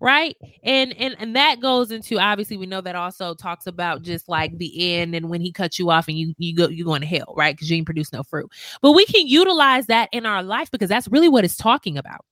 right 0.06 0.38
and 0.64 0.94
and 0.98 1.16
and 1.20 1.36
that 1.36 1.60
goes 1.60 1.92
into 1.92 2.20
obviously 2.20 2.56
we 2.56 2.66
know 2.66 2.80
that 2.80 2.96
also 2.96 3.34
talks 3.34 3.66
about 3.66 4.04
just 4.04 4.30
like 4.30 4.58
the 4.58 4.94
end 4.94 5.16
and 5.16 5.30
when 5.30 5.42
he 5.42 5.52
cuts 5.52 5.80
you 5.80 5.90
off 5.90 6.08
and 6.08 6.18
you 6.18 6.34
you 6.38 6.56
go 6.56 6.68
you're 6.70 6.86
going 6.86 7.02
to 7.02 7.08
hell 7.08 7.34
right 7.36 7.56
because 7.56 7.70
you 7.70 7.84
produce 7.84 8.14
no 8.14 8.24
fruit 8.24 8.50
but 8.82 8.92
we 8.92 9.06
can 9.06 9.28
utilize 9.28 9.88
that 9.88 10.08
in 10.12 10.26
our 10.26 10.44
life 10.44 10.70
because 10.72 10.90
that's 10.90 11.08
really 11.08 11.28
what 11.28 11.44
it's 11.44 11.58
talking 11.58 11.98
about 11.98 12.24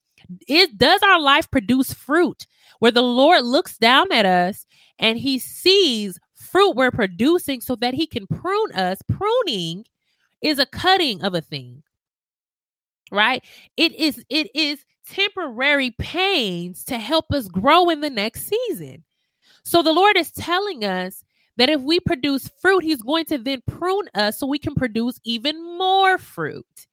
it 0.48 0.78
does 0.78 1.02
our 1.02 1.20
life 1.20 1.50
produce 1.52 1.94
fruit 1.94 2.46
where 2.80 2.92
the 2.92 3.02
Lord 3.02 3.44
looks 3.44 3.78
down 3.78 4.12
at 4.12 4.26
us 4.26 4.66
and 5.00 5.18
he 5.18 5.40
sees 5.40 6.20
fruit 6.36 6.76
we're 6.76 6.92
producing 6.92 7.62
so 7.62 7.76
that 7.78 7.94
he 7.94 8.06
can 8.06 8.28
prune 8.28 8.72
us. 8.74 9.00
Pruning 9.08 9.86
is 10.42 10.60
a 10.60 10.66
cutting 10.66 11.22
of 11.24 11.34
a 11.34 11.42
thing. 11.42 11.84
Right? 13.12 13.44
It 13.78 13.94
is 13.96 14.24
it 14.30 14.50
is 14.56 14.84
temporary 15.10 15.92
pains 15.92 16.84
to 16.86 16.98
help 16.98 17.32
us 17.32 17.48
grow 17.48 17.90
in 17.90 18.02
the 18.02 18.10
next 18.10 18.48
season. 18.48 19.04
So 19.64 19.82
the 19.82 19.94
Lord 19.94 20.18
is 20.18 20.32
telling 20.32 20.84
us 20.84 21.24
that 21.58 21.70
if 21.70 21.82
we 21.82 22.00
produce 22.00 22.50
fruit, 22.62 22.84
He's 22.84 23.02
going 23.02 23.26
to 23.26 23.38
then 23.38 23.62
prune 23.68 24.10
us 24.16 24.40
so 24.40 24.48
we 24.48 24.60
can 24.60 24.76
produce 24.76 25.20
even 25.24 25.78
more 25.78 26.18
fruit. 26.18 26.88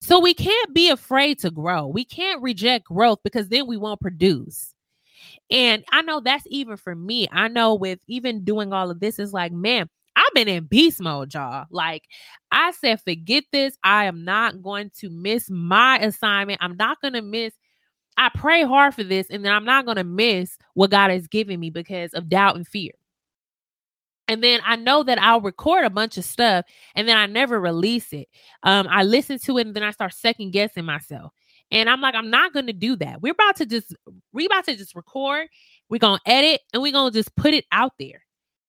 So 0.00 0.20
we 0.20 0.34
can't 0.34 0.74
be 0.74 0.90
afraid 0.90 1.38
to 1.40 1.50
grow. 1.50 1.86
We 1.86 2.04
can't 2.04 2.42
reject 2.42 2.86
growth 2.86 3.18
because 3.24 3.48
then 3.48 3.66
we 3.66 3.76
won't 3.76 4.00
produce. 4.00 4.74
And 5.50 5.84
I 5.90 6.02
know 6.02 6.20
that's 6.20 6.46
even 6.48 6.76
for 6.76 6.94
me. 6.94 7.28
I 7.30 7.48
know 7.48 7.74
with 7.74 7.98
even 8.06 8.44
doing 8.44 8.72
all 8.72 8.90
of 8.90 9.00
this, 9.00 9.18
is 9.18 9.32
like, 9.32 9.52
man, 9.52 9.88
I've 10.16 10.34
been 10.34 10.48
in 10.48 10.64
beast 10.64 11.00
mode, 11.00 11.34
y'all. 11.34 11.66
Like 11.70 12.04
I 12.50 12.70
said, 12.72 13.00
forget 13.02 13.44
this. 13.52 13.76
I 13.84 14.06
am 14.06 14.24
not 14.24 14.62
going 14.62 14.90
to 15.00 15.10
miss 15.10 15.50
my 15.50 15.98
assignment. 15.98 16.58
I'm 16.62 16.76
not 16.76 17.00
going 17.00 17.14
to 17.14 17.22
miss. 17.22 17.52
I 18.16 18.30
pray 18.34 18.62
hard 18.62 18.94
for 18.94 19.04
this, 19.04 19.28
and 19.28 19.44
then 19.44 19.52
I'm 19.52 19.66
not 19.66 19.84
going 19.84 19.98
to 19.98 20.04
miss 20.04 20.56
what 20.72 20.90
God 20.90 21.10
has 21.10 21.28
given 21.28 21.60
me 21.60 21.68
because 21.68 22.14
of 22.14 22.30
doubt 22.30 22.56
and 22.56 22.66
fear. 22.66 22.92
And 24.28 24.42
then 24.42 24.60
I 24.64 24.76
know 24.76 25.02
that 25.02 25.20
I'll 25.20 25.40
record 25.40 25.84
a 25.84 25.90
bunch 25.90 26.18
of 26.18 26.24
stuff 26.24 26.64
and 26.94 27.08
then 27.08 27.16
I 27.16 27.26
never 27.26 27.60
release 27.60 28.12
it. 28.12 28.28
Um, 28.64 28.88
I 28.90 29.04
listen 29.04 29.38
to 29.40 29.58
it 29.58 29.66
and 29.66 29.76
then 29.76 29.84
I 29.84 29.92
start 29.92 30.14
second 30.14 30.50
guessing 30.50 30.84
myself. 30.84 31.32
And 31.70 31.88
I'm 31.88 32.00
like, 32.00 32.14
I'm 32.14 32.30
not 32.30 32.52
gonna 32.52 32.72
do 32.72 32.96
that. 32.96 33.20
We're 33.20 33.32
about 33.32 33.56
to 33.56 33.66
just 33.66 33.94
we're 34.32 34.46
about 34.46 34.64
to 34.64 34.76
just 34.76 34.94
record, 34.94 35.48
we're 35.88 35.98
gonna 35.98 36.20
edit, 36.26 36.60
and 36.72 36.82
we're 36.82 36.92
gonna 36.92 37.10
just 37.10 37.34
put 37.36 37.54
it 37.54 37.64
out 37.72 37.92
there. 37.98 38.25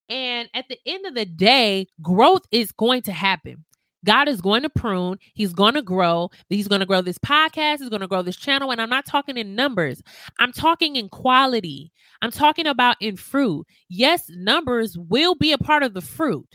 And 0.09 0.49
at 0.53 0.65
the 0.69 0.79
end 0.85 1.05
of 1.05 1.15
the 1.15 1.25
day, 1.25 1.87
growth 2.01 2.43
is 2.51 2.71
going 2.71 3.01
to 3.03 3.11
happen. 3.11 3.65
God 4.05 4.27
is 4.29 4.41
going 4.41 4.61
to 4.63 4.69
prune. 4.69 5.17
He's 5.33 5.53
going 5.53 5.73
to 5.73 5.81
grow. 5.81 6.29
He's 6.49 6.67
going 6.67 6.79
to 6.79 6.85
grow 6.85 7.01
this 7.01 7.17
podcast. 7.17 7.79
He's 7.79 7.89
going 7.89 8.01
to 8.01 8.07
grow 8.07 8.21
this 8.21 8.37
channel. 8.37 8.71
And 8.71 8.81
I'm 8.81 8.89
not 8.89 9.05
talking 9.05 9.37
in 9.37 9.55
numbers, 9.55 10.01
I'm 10.39 10.51
talking 10.51 10.95
in 10.95 11.09
quality. 11.09 11.91
I'm 12.21 12.31
talking 12.31 12.65
about 12.65 12.97
in 12.99 13.15
fruit. 13.15 13.67
Yes, 13.89 14.23
numbers 14.29 14.97
will 14.97 15.35
be 15.35 15.51
a 15.51 15.57
part 15.57 15.83
of 15.83 15.93
the 15.93 16.01
fruit, 16.01 16.47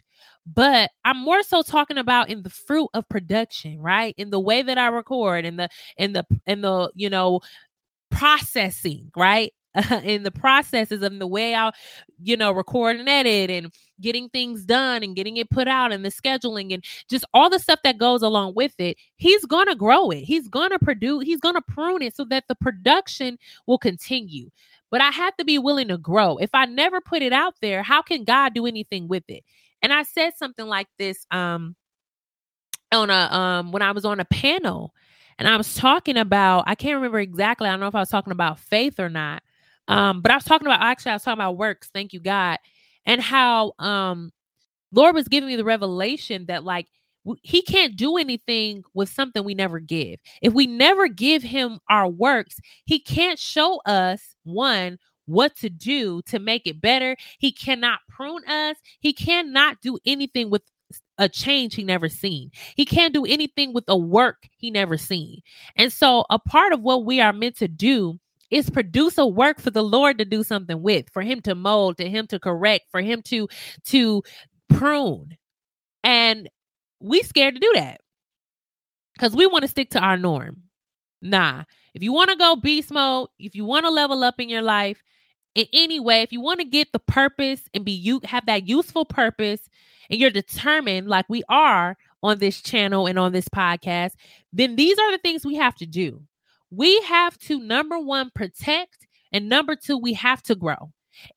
but 0.44 0.90
I'm 1.04 1.18
more 1.18 1.42
so 1.44 1.62
talking 1.62 1.98
about 1.98 2.30
in 2.30 2.42
the 2.42 2.50
fruit 2.50 2.88
of 2.94 3.08
production, 3.08 3.80
right? 3.80 4.14
In 4.16 4.30
the 4.30 4.40
way 4.40 4.62
that 4.62 4.76
I 4.78 4.88
record, 4.88 5.44
in 5.44 5.56
the 5.56 5.68
in 5.96 6.14
the 6.14 6.24
in 6.46 6.62
the 6.62 6.90
you 6.96 7.10
know 7.10 7.40
processing, 8.10 9.10
right? 9.16 9.52
in 10.04 10.22
the 10.22 10.30
processes 10.30 11.02
of 11.02 11.18
the 11.18 11.26
way 11.26 11.54
I, 11.54 11.70
you 12.22 12.37
know, 12.37 12.52
record 12.52 12.96
and 12.96 13.08
edit 13.08 13.50
and 13.50 13.72
getting 14.00 14.28
things 14.28 14.64
done 14.64 15.02
and 15.02 15.16
getting 15.16 15.38
it 15.38 15.50
put 15.50 15.66
out 15.66 15.92
and 15.92 16.04
the 16.04 16.11
scheduling 16.11 16.74
and 16.74 16.85
just 17.08 17.24
all 17.32 17.48
the 17.48 17.58
stuff 17.58 17.80
that 17.85 17.98
goes 17.98 18.22
along 18.22 18.54
with 18.54 18.78
it, 18.78 18.98
he's 19.16 19.44
going 19.46 19.66
to 19.68 19.74
grow 19.74 20.11
it. 20.11 20.20
He's 20.20 20.48
going 20.48 20.70
to 20.70 20.78
produce, 20.78 21.24
he's 21.24 21.40
going 21.40 21.54
to 21.54 21.62
prune 21.62 22.02
it 22.02 22.14
so 22.14 22.24
that 22.26 22.44
the 22.48 22.54
production 22.54 23.38
will 23.66 23.78
continue. 23.78 24.50
But 24.90 25.00
I 25.00 25.11
have 25.11 25.35
to 25.37 25.44
be 25.44 25.58
willing 25.58 25.88
to 25.88 25.96
grow. 25.96 26.37
If 26.37 26.50
I 26.52 26.66
never 26.66 27.00
put 27.00 27.22
it 27.22 27.32
out 27.32 27.54
there, 27.62 27.82
how 27.82 28.02
can 28.02 28.24
God 28.24 28.52
do 28.52 28.66
anything 28.66 29.08
with 29.08 29.24
it? 29.28 29.42
And 29.80 29.92
I 29.92 30.02
said 30.02 30.37
something 30.37 30.66
like 30.66 30.88
this 30.98 31.26
um 31.30 31.76
on 32.92 33.08
a 33.08 33.32
um 33.32 33.72
when 33.72 33.80
I 33.80 33.92
was 33.92 34.04
on 34.04 34.20
a 34.20 34.26
panel 34.26 34.92
and 35.38 35.48
I 35.48 35.56
was 35.56 35.74
talking 35.74 36.18
about 36.18 36.64
I 36.66 36.74
can't 36.74 36.96
remember 36.96 37.20
exactly. 37.20 37.68
I 37.68 37.70
don't 37.70 37.80
know 37.80 37.87
if 37.87 37.94
I 37.94 38.00
was 38.00 38.11
talking 38.11 38.32
about 38.32 38.61
faith 38.61 39.00
or 39.00 39.08
not 39.08 39.42
um, 39.92 40.22
but 40.22 40.33
I 40.33 40.37
was 40.37 40.44
talking 40.44 40.66
about 40.66 40.81
actually 40.81 41.11
I 41.11 41.14
was 41.16 41.22
talking 41.22 41.40
about 41.40 41.59
works, 41.59 41.90
thank 41.92 42.12
you 42.12 42.20
God, 42.20 42.59
and 43.05 43.20
how 43.20 43.74
um 43.78 44.33
Lord 44.90 45.14
was 45.14 45.28
giving 45.28 45.48
me 45.48 45.57
the 45.57 45.64
revelation 45.64 46.46
that 46.46 46.64
like 46.64 46.87
he 47.42 47.62
can't 47.62 47.94
do 47.94 48.16
anything 48.16 48.83
with 48.94 49.09
something 49.09 49.44
we 49.44 49.55
never 49.55 49.78
give. 49.78 50.18
If 50.40 50.55
we 50.55 50.66
never 50.66 51.09
give 51.09 51.42
him 51.42 51.78
our 51.90 52.09
works, 52.09 52.59
he 52.87 52.98
can't 52.98 53.38
show 53.38 53.81
us 53.87 54.35
one 54.44 54.98
what 55.26 55.55
to 55.59 55.68
do 55.70 56.22
to 56.22 56.38
make 56.38 56.66
it 56.66 56.81
better. 56.81 57.16
He 57.38 57.52
cannot 57.52 58.00
prune 58.09 58.44
us. 58.48 58.76
He 59.00 59.12
cannot 59.12 59.81
do 59.83 59.98
anything 60.07 60.50
with 60.50 60.62
a 61.18 61.28
change 61.28 61.74
he 61.74 61.85
never 61.85 62.09
seen. 62.09 62.50
He 62.76 62.85
can't 62.85 63.14
do 63.14 63.24
anything 63.24 63.72
with 63.72 63.85
a 63.88 63.96
work 63.96 64.48
he 64.57 64.70
never 64.70 64.96
seen. 64.96 65.42
And 65.76 65.92
so 65.92 66.24
a 66.31 66.38
part 66.38 66.72
of 66.72 66.81
what 66.81 67.05
we 67.05 67.20
are 67.20 67.33
meant 67.33 67.57
to 67.59 67.68
do 67.68 68.18
it's 68.52 68.68
produce 68.68 69.16
a 69.16 69.26
work 69.26 69.58
for 69.60 69.70
the 69.70 69.82
Lord 69.82 70.18
to 70.18 70.26
do 70.26 70.44
something 70.44 70.82
with, 70.82 71.08
for 71.10 71.22
him 71.22 71.40
to 71.40 71.54
mold, 71.54 71.96
to 71.96 72.08
him 72.08 72.26
to 72.28 72.38
correct, 72.38 72.84
for 72.90 73.00
him 73.00 73.22
to 73.22 73.48
to 73.86 74.22
prune. 74.68 75.38
And 76.04 76.50
we 77.00 77.22
scared 77.22 77.54
to 77.54 77.60
do 77.60 77.72
that 77.76 78.02
because 79.14 79.34
we 79.34 79.46
want 79.46 79.62
to 79.62 79.68
stick 79.68 79.90
to 79.90 80.00
our 80.00 80.18
norm. 80.18 80.64
Nah, 81.22 81.64
if 81.94 82.02
you 82.02 82.12
want 82.12 82.28
to 82.28 82.36
go 82.36 82.54
beast 82.54 82.90
mode, 82.90 83.28
if 83.38 83.54
you 83.54 83.64
want 83.64 83.86
to 83.86 83.90
level 83.90 84.22
up 84.22 84.38
in 84.38 84.50
your 84.50 84.62
life 84.62 85.02
in 85.54 85.66
any 85.72 85.98
way, 85.98 86.20
if 86.20 86.30
you 86.30 86.42
want 86.42 86.60
to 86.60 86.66
get 86.66 86.92
the 86.92 86.98
purpose 86.98 87.62
and 87.72 87.86
be 87.86 87.92
you 87.92 88.20
have 88.24 88.44
that 88.46 88.68
useful 88.68 89.06
purpose 89.06 89.70
and 90.10 90.20
you're 90.20 90.30
determined 90.30 91.08
like 91.08 91.24
we 91.30 91.42
are 91.48 91.96
on 92.22 92.38
this 92.38 92.60
channel 92.60 93.06
and 93.06 93.18
on 93.18 93.32
this 93.32 93.48
podcast, 93.48 94.12
then 94.52 94.76
these 94.76 94.98
are 94.98 95.10
the 95.10 95.18
things 95.18 95.46
we 95.46 95.54
have 95.54 95.74
to 95.76 95.86
do. 95.86 96.22
We 96.74 97.00
have 97.02 97.38
to 97.40 97.61
number 97.61 97.98
1 97.98 98.30
protect 98.35 99.06
and 99.30 99.48
number 99.48 99.76
2 99.76 99.98
we 99.98 100.14
have 100.14 100.42
to 100.44 100.54
grow. 100.54 100.90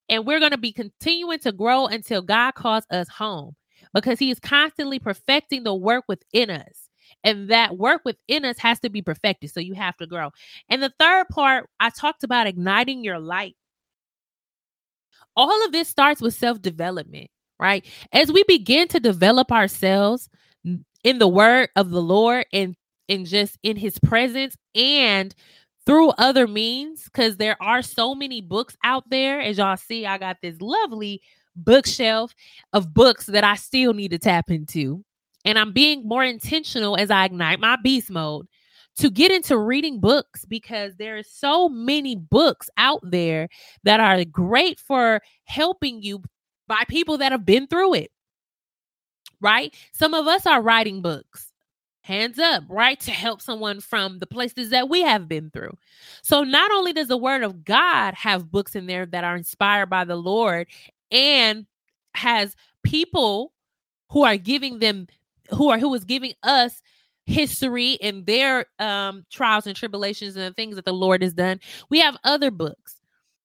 And 0.08 0.26
we're 0.26 0.40
going 0.40 0.52
to 0.52 0.58
be 0.58 0.72
continuing 0.72 1.40
to 1.40 1.52
grow 1.52 1.88
until 1.88 2.22
God 2.22 2.54
calls 2.54 2.86
us 2.90 3.10
home 3.10 3.56
because 3.94 4.18
he 4.18 4.32
is 4.32 4.40
constantly 4.40 4.98
perfecting 4.98 5.64
the 5.64 5.76
work 5.76 6.06
within 6.08 6.50
us 6.50 6.90
and 7.26 7.50
that 7.50 7.78
work 7.78 8.02
within 8.06 8.46
us 8.46 8.58
has 8.60 8.80
to 8.80 8.90
be 8.90 9.02
perfected. 9.02 9.52
So 9.52 9.60
you 9.60 9.74
have 9.74 9.98
to 9.98 10.08
grow. 10.08 10.32
And 10.70 10.82
the 10.82 10.94
third 11.00 11.28
part, 11.30 11.70
I 11.82 11.90
talked 11.90 12.24
about 12.24 12.48
igniting 12.48 13.04
your 13.04 13.20
light. 13.20 13.56
All 15.36 15.66
of 15.66 15.74
this 15.74 15.90
starts 15.90 16.22
with 16.22 16.34
self 16.34 16.62
development, 16.62 17.30
right? 17.60 17.86
As 18.14 18.32
we 18.32 18.44
begin 18.48 18.88
to 18.90 19.02
develop 19.02 19.52
ourselves 19.52 20.30
in 21.04 21.20
the 21.20 21.28
word 21.28 21.70
of 21.76 21.90
the 21.90 22.02
Lord 22.02 22.46
and 22.54 22.76
and 23.10 23.26
just 23.26 23.58
in 23.62 23.76
his 23.76 24.00
presence 24.00 24.56
and 24.76 25.34
through 25.86 26.10
other 26.18 26.48
means 26.48 27.06
because 27.06 27.38
there 27.38 27.58
are 27.62 27.82
so 27.82 28.14
many 28.14 28.42
books 28.42 28.76
out 28.84 29.10
there 29.10 29.40
as 29.40 29.58
y'all 29.58 29.78
see 29.78 30.06
i 30.06 30.18
got 30.18 30.38
this 30.42 30.60
lovely 30.62 31.22
bookshelf 31.56 32.34
of 32.74 32.94
books 32.94 33.26
that 33.28 33.44
i 33.44 33.56
still 33.56 33.94
need 33.94 34.12
to 34.12 34.20
tap 34.20 34.52
into 34.52 35.04
and 35.46 35.60
I'm 35.60 35.72
being 35.72 36.06
more 36.08 36.24
intentional 36.24 36.98
as 36.98 37.12
I 37.12 37.24
ignite 37.26 37.60
my 37.60 37.78
beast 37.78 38.10
mode 38.10 38.48
to 38.98 39.10
get 39.10 39.32
into 39.32 39.58
reading 39.58 40.00
books 40.00 40.44
because 40.46 40.96
there 40.96 41.18
are 41.18 41.24
so 41.24 41.70
many 41.70 42.16
books 42.16 42.70
out 42.78 43.02
there 43.04 43.48
that 43.84 44.00
are 44.00 44.26
great 44.26 44.80
for 44.80 45.22
helping 45.44 46.02
you 46.02 46.24
by 46.68 46.84
people 46.90 47.20
that 47.20 47.32
have 47.32 47.46
been 47.46 47.68
through 47.68 47.94
it. 47.94 48.12
Right? 49.40 49.76
Some 49.94 50.14
of 50.14 50.28
us 50.28 50.48
are 50.48 50.62
writing 50.62 51.02
books. 51.02 51.52
Hands 52.06 52.38
up, 52.38 52.66
right? 52.70 53.00
To 53.00 53.10
help 53.10 53.42
someone 53.42 53.80
from 53.82 54.20
the 54.20 54.28
places 54.28 54.70
that 54.70 54.90
we 54.90 55.02
have 55.02 55.28
been 55.28 55.50
through. 55.50 55.76
So, 56.22 56.44
not 56.44 56.70
only 56.70 56.94
does 56.94 57.08
the 57.08 57.18
Word 57.18 57.42
of 57.42 57.66
God 57.66 58.14
have 58.14 58.52
books 58.52 58.76
in 58.76 58.86
there 58.86 59.08
that 59.08 59.24
are 59.24 59.36
inspired 59.36 59.88
by 59.88 60.06
the 60.06 60.16
Lord 60.16 60.68
and 61.10 61.66
has 62.14 62.56
people 62.84 63.54
who 64.12 64.24
are 64.24 64.38
giving 64.38 64.78
them 64.78 65.08
who 65.50 65.72
are 65.72 65.80
who 65.80 65.92
is 65.96 66.04
giving 66.04 66.34
us 66.44 66.84
history 67.26 67.98
and 68.04 68.24
their 68.28 68.68
um 68.78 69.26
trials 69.32 69.66
and 69.66 69.76
tribulations 69.76 70.36
and 70.36 70.46
the 70.46 70.54
things 70.54 70.76
that 70.76 70.86
the 70.86 70.94
Lord 70.94 71.24
has 71.24 71.34
done. 71.34 71.60
We 71.90 72.02
have 72.02 72.18
other 72.24 72.52
books 72.52 72.98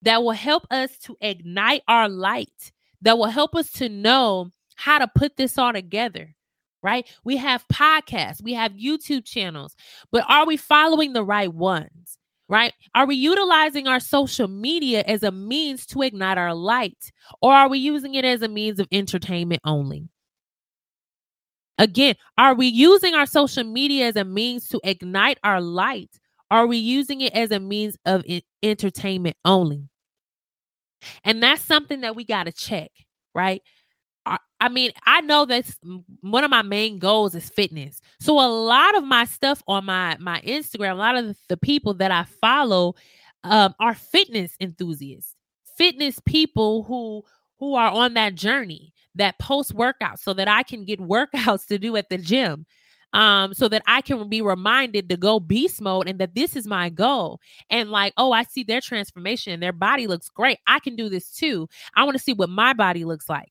that 0.02 0.22
will 0.22 0.32
help 0.32 0.66
us 0.70 0.98
to 1.04 1.16
ignite 1.22 1.80
our 1.88 2.10
light, 2.10 2.72
that 3.00 3.16
will 3.16 3.24
help 3.24 3.54
us 3.54 3.72
to 3.72 3.88
know 3.88 4.50
how 4.74 4.98
to 4.98 5.08
put 5.08 5.38
this 5.38 5.56
all 5.56 5.72
together. 5.72 6.36
Right? 6.82 7.06
We 7.24 7.36
have 7.36 7.66
podcasts, 7.68 8.42
we 8.42 8.54
have 8.54 8.72
YouTube 8.72 9.24
channels, 9.24 9.76
but 10.10 10.24
are 10.28 10.46
we 10.46 10.56
following 10.56 11.12
the 11.12 11.24
right 11.24 11.52
ones? 11.52 12.16
Right? 12.48 12.72
Are 12.94 13.06
we 13.06 13.14
utilizing 13.14 13.86
our 13.86 14.00
social 14.00 14.48
media 14.48 15.04
as 15.06 15.22
a 15.22 15.30
means 15.30 15.86
to 15.86 16.02
ignite 16.02 16.38
our 16.38 16.54
light, 16.54 17.12
or 17.40 17.52
are 17.52 17.68
we 17.68 17.78
using 17.78 18.14
it 18.14 18.24
as 18.24 18.42
a 18.42 18.48
means 18.48 18.80
of 18.80 18.88
entertainment 18.90 19.60
only? 19.64 20.08
Again, 21.78 22.16
are 22.36 22.54
we 22.54 22.66
using 22.66 23.14
our 23.14 23.24
social 23.24 23.64
media 23.64 24.08
as 24.08 24.16
a 24.16 24.24
means 24.24 24.68
to 24.68 24.80
ignite 24.84 25.38
our 25.42 25.60
light? 25.60 26.10
Are 26.50 26.66
we 26.66 26.76
using 26.76 27.20
it 27.20 27.32
as 27.32 27.50
a 27.52 27.60
means 27.60 27.96
of 28.04 28.24
entertainment 28.62 29.36
only? 29.44 29.88
And 31.24 31.42
that's 31.42 31.62
something 31.62 32.02
that 32.02 32.16
we 32.16 32.24
got 32.24 32.44
to 32.44 32.52
check, 32.52 32.90
right? 33.34 33.62
I 34.60 34.68
mean, 34.68 34.92
I 35.06 35.22
know 35.22 35.46
that 35.46 35.70
one 36.20 36.44
of 36.44 36.50
my 36.50 36.60
main 36.62 36.98
goals 36.98 37.34
is 37.34 37.48
fitness. 37.48 38.00
So 38.20 38.34
a 38.38 38.46
lot 38.46 38.94
of 38.94 39.04
my 39.04 39.24
stuff 39.24 39.62
on 39.66 39.86
my 39.86 40.16
my 40.20 40.40
Instagram, 40.42 40.92
a 40.92 40.96
lot 40.96 41.16
of 41.16 41.36
the 41.48 41.56
people 41.56 41.94
that 41.94 42.10
I 42.10 42.24
follow 42.24 42.94
um, 43.42 43.74
are 43.80 43.94
fitness 43.94 44.54
enthusiasts, 44.60 45.34
fitness 45.78 46.20
people 46.26 46.82
who 46.84 47.24
who 47.58 47.74
are 47.74 47.90
on 47.90 48.14
that 48.14 48.34
journey 48.34 48.92
that 49.14 49.38
post 49.38 49.72
workout 49.74 50.20
so 50.20 50.34
that 50.34 50.46
I 50.48 50.62
can 50.62 50.84
get 50.84 51.00
workouts 51.00 51.66
to 51.68 51.78
do 51.78 51.96
at 51.96 52.10
the 52.10 52.18
gym. 52.18 52.66
Um, 53.12 53.54
so 53.54 53.66
that 53.66 53.82
I 53.88 54.02
can 54.02 54.28
be 54.28 54.40
reminded 54.40 55.08
to 55.08 55.16
go 55.16 55.40
beast 55.40 55.80
mode 55.80 56.06
and 56.06 56.20
that 56.20 56.36
this 56.36 56.54
is 56.54 56.64
my 56.64 56.90
goal. 56.90 57.40
And 57.68 57.90
like, 57.90 58.12
oh, 58.16 58.30
I 58.30 58.44
see 58.44 58.62
their 58.62 58.80
transformation, 58.80 59.58
their 59.58 59.72
body 59.72 60.06
looks 60.06 60.28
great. 60.28 60.58
I 60.68 60.78
can 60.78 60.94
do 60.94 61.08
this 61.08 61.32
too. 61.32 61.68
I 61.96 62.04
want 62.04 62.16
to 62.16 62.22
see 62.22 62.34
what 62.34 62.50
my 62.50 62.72
body 62.72 63.04
looks 63.04 63.28
like. 63.28 63.50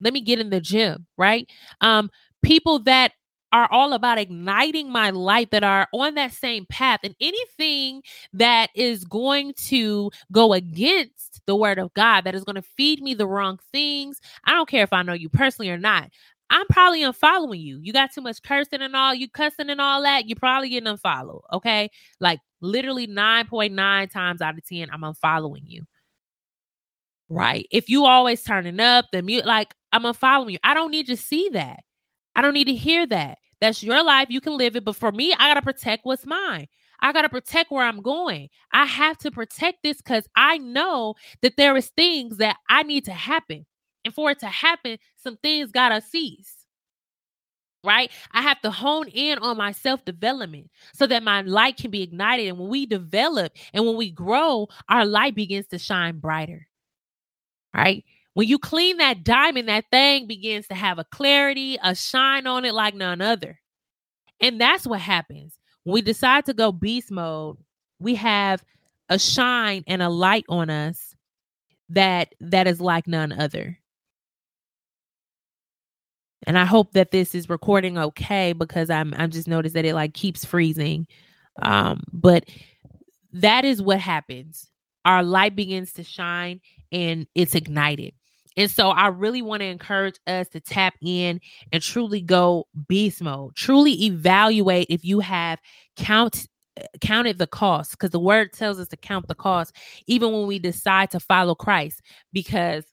Let 0.00 0.12
me 0.12 0.20
get 0.20 0.38
in 0.38 0.50
the 0.50 0.60
gym, 0.60 1.06
right? 1.16 1.48
Um, 1.80 2.10
people 2.42 2.78
that 2.80 3.12
are 3.52 3.68
all 3.72 3.92
about 3.92 4.18
igniting 4.18 4.90
my 4.90 5.10
light 5.10 5.50
that 5.50 5.64
are 5.64 5.88
on 5.92 6.14
that 6.14 6.32
same 6.32 6.66
path 6.66 7.00
and 7.02 7.14
anything 7.20 8.02
that 8.32 8.70
is 8.74 9.04
going 9.04 9.52
to 9.54 10.10
go 10.30 10.52
against 10.52 11.40
the 11.46 11.56
word 11.56 11.78
of 11.78 11.92
God 11.94 12.22
that 12.22 12.34
is 12.34 12.44
going 12.44 12.56
to 12.56 12.62
feed 12.62 13.02
me 13.02 13.14
the 13.14 13.26
wrong 13.26 13.58
things. 13.72 14.20
I 14.44 14.52
don't 14.52 14.68
care 14.68 14.84
if 14.84 14.92
I 14.92 15.02
know 15.02 15.14
you 15.14 15.28
personally 15.28 15.70
or 15.70 15.78
not. 15.78 16.10
I'm 16.50 16.66
probably 16.66 17.02
unfollowing 17.02 17.60
you. 17.60 17.78
You 17.80 17.92
got 17.92 18.12
too 18.12 18.20
much 18.20 18.42
cursing 18.42 18.82
and 18.82 18.94
all, 18.96 19.14
you 19.14 19.28
cussing 19.28 19.70
and 19.70 19.80
all 19.80 20.02
that. 20.02 20.28
You're 20.28 20.36
probably 20.36 20.68
getting 20.68 20.88
unfollowed. 20.88 21.42
Okay. 21.52 21.90
Like 22.20 22.40
literally 22.60 23.06
9.9 23.06 24.10
times 24.10 24.40
out 24.40 24.58
of 24.58 24.64
10, 24.66 24.88
I'm 24.90 25.02
unfollowing 25.02 25.62
you. 25.64 25.84
Right. 27.28 27.68
If 27.70 27.88
you 27.88 28.04
always 28.06 28.42
turning 28.42 28.80
up 28.80 29.06
the 29.12 29.22
mute, 29.22 29.46
like 29.46 29.74
I'm 29.92 30.02
unfollowing 30.02 30.52
you. 30.52 30.58
I 30.62 30.74
don't 30.74 30.90
need 30.90 31.06
to 31.06 31.16
see 31.16 31.48
that. 31.50 31.80
I 32.36 32.42
don't 32.42 32.54
need 32.54 32.68
to 32.68 32.74
hear 32.74 33.06
that. 33.06 33.38
That's 33.60 33.82
your 33.82 34.02
life. 34.02 34.28
You 34.30 34.40
can 34.40 34.56
live 34.56 34.76
it. 34.76 34.84
But 34.84 34.96
for 34.96 35.12
me, 35.12 35.34
I 35.38 35.48
got 35.48 35.54
to 35.54 35.62
protect 35.62 36.04
what's 36.04 36.26
mine. 36.26 36.66
I 37.00 37.12
got 37.12 37.22
to 37.22 37.28
protect 37.28 37.70
where 37.70 37.84
I'm 37.84 38.02
going. 38.02 38.48
I 38.72 38.84
have 38.84 39.18
to 39.18 39.30
protect 39.30 39.82
this 39.82 39.98
because 39.98 40.26
I 40.36 40.58
know 40.58 41.14
that 41.42 41.56
there 41.56 41.76
is 41.76 41.88
things 41.96 42.38
that 42.38 42.56
I 42.68 42.82
need 42.82 43.04
to 43.06 43.12
happen. 43.12 43.66
And 44.04 44.14
for 44.14 44.30
it 44.30 44.38
to 44.40 44.46
happen, 44.46 44.98
some 45.16 45.36
things 45.38 45.72
got 45.72 45.90
to 45.90 46.00
cease. 46.00 46.54
Right? 47.82 48.10
I 48.32 48.42
have 48.42 48.60
to 48.60 48.70
hone 48.70 49.08
in 49.08 49.38
on 49.38 49.56
my 49.56 49.72
self 49.72 50.04
development 50.04 50.70
so 50.94 51.06
that 51.06 51.22
my 51.22 51.40
light 51.40 51.78
can 51.78 51.90
be 51.90 52.02
ignited. 52.02 52.48
And 52.48 52.58
when 52.58 52.68
we 52.68 52.84
develop 52.84 53.52
and 53.72 53.86
when 53.86 53.96
we 53.96 54.10
grow, 54.10 54.68
our 54.90 55.06
light 55.06 55.34
begins 55.34 55.66
to 55.68 55.78
shine 55.78 56.18
brighter. 56.18 56.68
Right? 57.74 58.04
When 58.34 58.46
you 58.46 58.58
clean 58.58 58.98
that 58.98 59.24
diamond, 59.24 59.68
that 59.68 59.86
thing 59.90 60.26
begins 60.26 60.68
to 60.68 60.74
have 60.74 60.98
a 60.98 61.04
clarity, 61.04 61.78
a 61.82 61.94
shine 61.94 62.46
on 62.46 62.64
it 62.64 62.74
like 62.74 62.94
none 62.94 63.20
other. 63.20 63.60
And 64.40 64.60
that's 64.60 64.86
what 64.86 65.00
happens. 65.00 65.58
When 65.84 65.94
we 65.94 66.02
decide 66.02 66.46
to 66.46 66.54
go 66.54 66.72
beast 66.72 67.10
mode, 67.10 67.58
we 67.98 68.14
have 68.14 68.64
a 69.08 69.18
shine 69.18 69.84
and 69.86 70.02
a 70.02 70.08
light 70.08 70.44
on 70.48 70.70
us 70.70 71.14
that 71.90 72.34
that 72.40 72.66
is 72.66 72.80
like 72.80 73.06
none 73.06 73.32
other. 73.32 73.78
And 76.46 76.58
I 76.58 76.64
hope 76.64 76.92
that 76.92 77.10
this 77.10 77.34
is 77.34 77.50
recording 77.50 77.98
okay 77.98 78.52
because 78.52 78.88
I'm 78.88 79.12
I'm 79.14 79.30
just 79.30 79.48
noticed 79.48 79.74
that 79.74 79.84
it 79.84 79.94
like 79.94 80.14
keeps 80.14 80.44
freezing. 80.44 81.06
Um 81.60 82.02
but 82.12 82.44
that 83.32 83.64
is 83.64 83.82
what 83.82 84.00
happens. 84.00 84.70
Our 85.04 85.22
light 85.22 85.56
begins 85.56 85.92
to 85.94 86.04
shine 86.04 86.60
and 86.92 87.26
it's 87.34 87.54
ignited. 87.54 88.14
And 88.56 88.70
so 88.70 88.90
I 88.90 89.08
really 89.08 89.42
want 89.42 89.60
to 89.60 89.66
encourage 89.66 90.16
us 90.26 90.48
to 90.48 90.60
tap 90.60 90.94
in 91.02 91.40
and 91.72 91.82
truly 91.82 92.20
go 92.20 92.66
beast 92.88 93.22
mode. 93.22 93.54
Truly 93.56 94.04
evaluate 94.04 94.86
if 94.90 95.04
you 95.04 95.20
have 95.20 95.58
count 95.96 96.46
uh, 96.80 96.84
counted 97.00 97.38
the 97.38 97.46
cost 97.46 97.92
because 97.92 98.10
the 98.10 98.20
word 98.20 98.52
tells 98.52 98.78
us 98.78 98.88
to 98.88 98.96
count 98.96 99.26
the 99.26 99.34
cost 99.34 99.74
even 100.06 100.32
when 100.32 100.46
we 100.46 100.58
decide 100.58 101.10
to 101.10 101.18
follow 101.18 101.54
Christ 101.54 102.00
because 102.32 102.84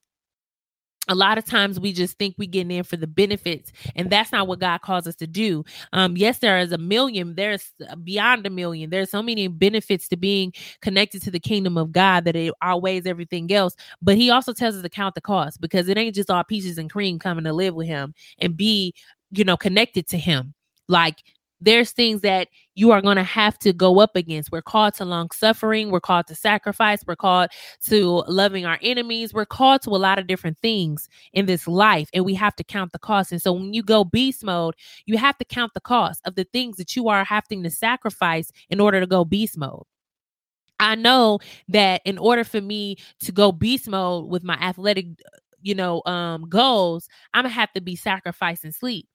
a 1.08 1.16
lot 1.16 1.38
of 1.38 1.46
times 1.46 1.80
we 1.80 1.94
just 1.94 2.18
think 2.18 2.36
we're 2.38 2.50
getting 2.50 2.72
in 2.72 2.84
for 2.84 2.98
the 2.98 3.08
benefits 3.08 3.72
and 3.96 4.10
that's 4.10 4.32
not 4.32 4.48
what 4.48 4.60
god 4.60 4.80
calls 4.82 5.08
us 5.08 5.16
to 5.16 5.28
do. 5.28 5.64
Um 5.94 6.18
yes 6.18 6.40
there 6.40 6.58
is 6.60 6.72
a 6.72 6.78
million 6.78 7.36
there's 7.36 7.72
beyond 8.04 8.46
a 8.46 8.50
million. 8.50 8.90
There's 8.90 9.12
so 9.12 9.22
many 9.22 9.48
benefits 9.48 10.08
to 10.10 10.18
being 10.18 10.54
connected 10.82 11.22
to 11.24 11.32
the 11.32 11.40
kingdom 11.40 11.78
of 11.78 11.92
god 11.92 12.26
that 12.26 12.36
it 12.36 12.54
outweighs 12.62 13.06
everything 13.06 13.52
else. 13.52 13.76
But 14.02 14.18
he 14.18 14.30
also 14.30 14.54
tells 14.54 14.76
us 14.76 14.82
to 14.82 14.90
count 14.90 15.16
the 15.16 15.22
cost 15.22 15.62
because 15.62 15.88
it 15.88 15.98
ain't 15.98 16.16
just 16.16 16.30
all 16.30 16.44
peaches 16.44 16.78
and 16.78 16.92
cream 16.92 17.20
coming 17.20 17.46
to 17.46 17.54
live 17.54 17.76
with 17.76 17.88
him 17.88 18.14
and 18.40 18.58
be 18.58 18.94
you 19.32 19.44
know 19.44 19.58
connected 19.58 20.08
to 20.10 20.18
him. 20.18 20.54
Like 20.88 21.18
there's 21.62 21.92
things 21.92 22.22
that 22.22 22.50
you 22.78 22.92
are 22.92 23.02
going 23.02 23.18
to 23.18 23.24
have 23.24 23.58
to 23.58 23.74
go 23.74 24.00
up 24.00 24.16
against. 24.16 24.52
We're 24.52 24.62
called 24.62 24.94
to 24.96 25.06
long 25.06 25.32
suffering. 25.32 25.90
We're 25.90 26.00
called 26.00 26.28
to 26.28 26.36
sacrifice. 26.36 27.02
We're 27.08 27.16
called 27.16 27.50
to 27.88 28.24
loving 28.28 28.68
our 28.68 28.78
enemies. 28.84 29.34
We're 29.34 29.48
called 29.48 29.82
to 29.82 29.90
a 29.90 29.98
lot 29.98 30.20
of 30.20 30.28
different 30.28 30.60
things 30.62 31.10
in 31.34 31.48
this 31.48 31.68
life, 31.68 32.08
and 32.14 32.24
we 32.24 32.36
have 32.36 32.56
to 32.58 32.64
count 32.64 32.92
the 32.92 33.00
cost. 33.00 33.32
And 33.32 33.42
so 33.42 33.52
when 33.52 33.74
you 33.74 33.82
go 33.82 34.04
beast 34.04 34.44
mode, 34.44 34.76
you 35.08 35.18
have 35.18 35.36
to 35.40 35.46
count 35.46 35.74
the 35.74 35.82
cost 35.82 36.22
of 36.26 36.36
the 36.36 36.44
things 36.44 36.78
that 36.78 36.96
you 36.96 37.08
are 37.10 37.24
having 37.24 37.64
to 37.64 37.72
sacrifice 37.72 38.52
in 38.70 38.80
order 38.80 39.00
to 39.00 39.08
go 39.08 39.26
beast 39.26 39.58
mode. 39.58 39.84
I 40.80 40.94
know 40.94 41.40
that 41.70 42.02
in 42.06 42.20
order 42.20 42.44
for 42.44 42.62
me 42.62 42.98
to 43.22 43.32
go 43.32 43.52
beast 43.52 43.88
mode 43.88 44.30
with 44.30 44.44
my 44.44 44.54
athletic, 44.56 45.08
you 45.64 45.74
know, 45.74 46.04
um 46.06 46.48
goals, 46.48 47.08
I'm 47.34 47.46
gonna 47.46 47.54
have 47.56 47.74
to 47.74 47.82
be 47.82 47.96
sacrificing 47.96 48.72
sleep. 48.72 49.08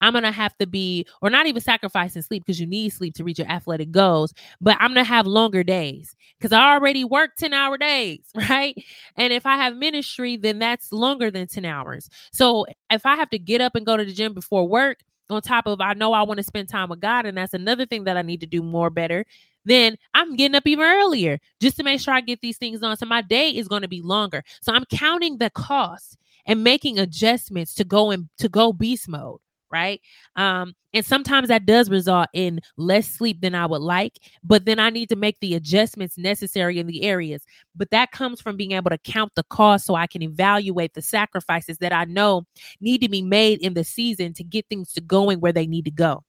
I'm 0.00 0.12
gonna 0.12 0.32
have 0.32 0.56
to 0.58 0.66
be, 0.66 1.06
or 1.22 1.30
not 1.30 1.46
even 1.46 1.62
sacrificing 1.62 2.22
sleep 2.22 2.44
because 2.44 2.60
you 2.60 2.66
need 2.66 2.90
sleep 2.90 3.14
to 3.14 3.24
reach 3.24 3.38
your 3.38 3.48
athletic 3.48 3.90
goals, 3.90 4.34
but 4.60 4.76
I'm 4.80 4.90
gonna 4.90 5.04
have 5.04 5.26
longer 5.26 5.62
days 5.62 6.14
because 6.38 6.52
I 6.52 6.74
already 6.74 7.04
work 7.04 7.32
10 7.38 7.52
hour 7.52 7.78
days, 7.78 8.24
right? 8.50 8.76
And 9.16 9.32
if 9.32 9.46
I 9.46 9.56
have 9.56 9.76
ministry, 9.76 10.36
then 10.36 10.58
that's 10.58 10.92
longer 10.92 11.30
than 11.30 11.46
10 11.46 11.64
hours. 11.64 12.08
So 12.32 12.66
if 12.90 13.06
I 13.06 13.16
have 13.16 13.30
to 13.30 13.38
get 13.38 13.60
up 13.60 13.74
and 13.74 13.86
go 13.86 13.96
to 13.96 14.04
the 14.04 14.12
gym 14.12 14.34
before 14.34 14.68
work, 14.68 14.98
on 15.28 15.42
top 15.42 15.66
of 15.66 15.80
I 15.80 15.94
know 15.94 16.12
I 16.12 16.22
want 16.22 16.38
to 16.38 16.44
spend 16.44 16.68
time 16.68 16.88
with 16.88 17.00
God, 17.00 17.26
and 17.26 17.36
that's 17.36 17.54
another 17.54 17.84
thing 17.84 18.04
that 18.04 18.16
I 18.16 18.22
need 18.22 18.40
to 18.40 18.46
do 18.46 18.62
more 18.62 18.90
better 18.90 19.24
then 19.66 19.96
I'm 20.14 20.36
getting 20.36 20.54
up 20.54 20.66
even 20.66 20.84
earlier 20.84 21.38
just 21.60 21.76
to 21.76 21.82
make 21.82 22.00
sure 22.00 22.14
I 22.14 22.20
get 22.20 22.40
these 22.40 22.56
things 22.56 22.80
done. 22.80 22.96
So 22.96 23.04
my 23.04 23.20
day 23.20 23.50
is 23.50 23.68
to 23.68 23.88
be 23.88 24.00
longer. 24.00 24.42
So 24.62 24.72
I'm 24.72 24.84
counting 24.86 25.38
the 25.38 25.50
cost 25.50 26.16
and 26.46 26.62
making 26.64 26.98
adjustments 26.98 27.74
to 27.74 27.84
go 27.84 28.12
in 28.12 28.28
to 28.38 28.48
go 28.48 28.72
beast 28.72 29.08
mode 29.08 29.40
right 29.70 30.00
um 30.36 30.74
and 30.94 31.04
sometimes 31.04 31.48
that 31.48 31.66
does 31.66 31.90
result 31.90 32.28
in 32.32 32.60
less 32.76 33.08
sleep 33.08 33.40
than 33.40 33.54
i 33.54 33.66
would 33.66 33.82
like 33.82 34.18
but 34.44 34.64
then 34.64 34.78
i 34.78 34.90
need 34.90 35.08
to 35.08 35.16
make 35.16 35.38
the 35.40 35.54
adjustments 35.54 36.16
necessary 36.16 36.78
in 36.78 36.86
the 36.86 37.02
areas 37.02 37.44
but 37.74 37.90
that 37.90 38.12
comes 38.12 38.40
from 38.40 38.56
being 38.56 38.72
able 38.72 38.90
to 38.90 38.98
count 38.98 39.32
the 39.34 39.44
cost 39.44 39.84
so 39.84 39.94
i 39.94 40.06
can 40.06 40.22
evaluate 40.22 40.94
the 40.94 41.02
sacrifices 41.02 41.78
that 41.78 41.92
i 41.92 42.04
know 42.04 42.46
need 42.80 43.00
to 43.00 43.08
be 43.08 43.22
made 43.22 43.60
in 43.60 43.74
the 43.74 43.84
season 43.84 44.32
to 44.32 44.44
get 44.44 44.66
things 44.68 44.92
to 44.92 45.00
going 45.00 45.40
where 45.40 45.52
they 45.52 45.66
need 45.66 45.84
to 45.84 45.90
go 45.90 46.22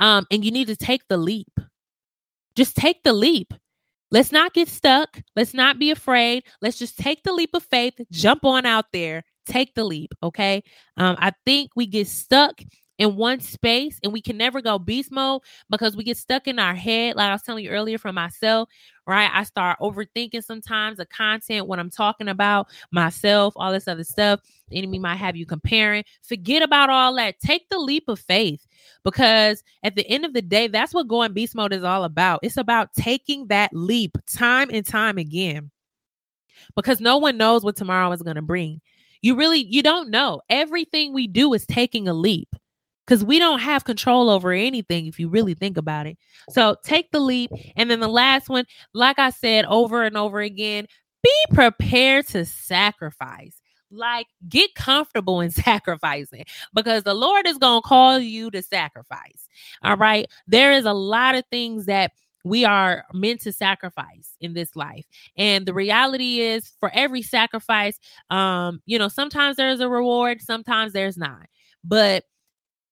um 0.00 0.26
and 0.30 0.44
you 0.44 0.50
need 0.50 0.66
to 0.66 0.76
take 0.76 1.02
the 1.08 1.16
leap 1.16 1.48
just 2.58 2.74
take 2.74 3.04
the 3.04 3.12
leap. 3.12 3.54
Let's 4.10 4.32
not 4.32 4.52
get 4.52 4.68
stuck. 4.68 5.20
Let's 5.36 5.54
not 5.54 5.78
be 5.78 5.92
afraid. 5.92 6.42
Let's 6.60 6.76
just 6.76 6.98
take 6.98 7.22
the 7.22 7.32
leap 7.32 7.50
of 7.54 7.62
faith, 7.62 7.94
jump 8.10 8.44
on 8.44 8.66
out 8.66 8.86
there, 8.92 9.22
take 9.48 9.74
the 9.74 9.84
leap. 9.84 10.14
Okay. 10.22 10.62
Um, 10.96 11.16
I 11.18 11.32
think 11.44 11.70
we 11.74 11.86
get 11.86 12.06
stuck 12.06 12.60
in 12.98 13.14
one 13.14 13.40
space 13.40 13.98
and 14.02 14.12
we 14.12 14.20
can 14.20 14.36
never 14.36 14.60
go 14.60 14.78
beast 14.78 15.12
mode 15.12 15.40
because 15.70 15.96
we 15.96 16.02
get 16.02 16.16
stuck 16.16 16.48
in 16.48 16.58
our 16.58 16.74
head. 16.74 17.14
Like 17.14 17.28
I 17.28 17.32
was 17.32 17.42
telling 17.42 17.64
you 17.64 17.70
earlier 17.70 17.96
from 17.96 18.16
myself, 18.16 18.68
right? 19.06 19.30
I 19.32 19.44
start 19.44 19.78
overthinking 19.80 20.42
sometimes 20.42 20.98
the 20.98 21.06
content, 21.06 21.68
what 21.68 21.78
I'm 21.78 21.90
talking 21.90 22.28
about, 22.28 22.66
myself, 22.90 23.54
all 23.56 23.72
this 23.72 23.86
other 23.86 24.02
stuff. 24.02 24.40
The 24.68 24.78
enemy 24.78 24.98
might 24.98 25.16
have 25.16 25.36
you 25.36 25.46
comparing. 25.46 26.04
Forget 26.22 26.62
about 26.62 26.90
all 26.90 27.14
that. 27.14 27.38
Take 27.38 27.68
the 27.68 27.78
leap 27.78 28.08
of 28.08 28.18
faith 28.18 28.66
because 29.04 29.62
at 29.84 29.94
the 29.94 30.06
end 30.08 30.24
of 30.24 30.34
the 30.34 30.42
day, 30.42 30.66
that's 30.66 30.92
what 30.92 31.08
going 31.08 31.32
beast 31.32 31.54
mode 31.54 31.72
is 31.72 31.84
all 31.84 32.02
about. 32.02 32.40
It's 32.42 32.56
about 32.56 32.92
taking 32.94 33.46
that 33.46 33.70
leap 33.72 34.18
time 34.26 34.70
and 34.72 34.84
time 34.84 35.18
again 35.18 35.70
because 36.74 37.00
no 37.00 37.16
one 37.18 37.36
knows 37.36 37.62
what 37.62 37.76
tomorrow 37.76 38.10
is 38.10 38.22
going 38.22 38.36
to 38.36 38.42
bring. 38.42 38.80
You 39.22 39.34
really 39.36 39.64
you 39.64 39.82
don't 39.82 40.10
know. 40.10 40.40
Everything 40.48 41.12
we 41.12 41.26
do 41.26 41.52
is 41.54 41.66
taking 41.66 42.08
a 42.08 42.14
leap 42.14 42.48
because 43.06 43.24
we 43.24 43.38
don't 43.38 43.60
have 43.60 43.84
control 43.84 44.28
over 44.28 44.52
anything 44.52 45.06
if 45.06 45.18
you 45.18 45.28
really 45.28 45.54
think 45.54 45.76
about 45.76 46.06
it. 46.06 46.18
So 46.50 46.76
take 46.84 47.10
the 47.10 47.20
leap. 47.20 47.50
And 47.76 47.90
then 47.90 48.00
the 48.00 48.08
last 48.08 48.48
one, 48.48 48.66
like 48.92 49.18
I 49.18 49.30
said 49.30 49.64
over 49.64 50.02
and 50.02 50.16
over 50.16 50.40
again, 50.40 50.86
be 51.22 51.54
prepared 51.54 52.26
to 52.28 52.44
sacrifice 52.44 53.60
like 53.90 54.26
get 54.48 54.74
comfortable 54.74 55.40
in 55.40 55.50
sacrificing 55.50 56.44
because 56.74 57.02
the 57.02 57.14
Lord 57.14 57.46
is 57.46 57.58
going 57.58 57.82
to 57.82 57.88
call 57.88 58.18
you 58.18 58.50
to 58.50 58.62
sacrifice. 58.62 59.48
All 59.82 59.96
right. 59.96 60.26
There 60.46 60.72
is 60.72 60.84
a 60.84 60.92
lot 60.92 61.34
of 61.34 61.44
things 61.50 61.86
that 61.86 62.12
we 62.44 62.64
are 62.64 63.04
meant 63.12 63.40
to 63.42 63.52
sacrifice 63.52 64.34
in 64.40 64.54
this 64.54 64.76
life. 64.76 65.06
And 65.36 65.66
the 65.66 65.74
reality 65.74 66.40
is 66.40 66.72
for 66.80 66.90
every 66.94 67.22
sacrifice, 67.22 67.98
um, 68.30 68.80
you 68.86 68.98
know, 68.98 69.08
sometimes 69.08 69.56
there's 69.56 69.80
a 69.80 69.88
reward, 69.88 70.40
sometimes 70.40 70.92
there's 70.92 71.16
not. 71.16 71.46
But 71.84 72.24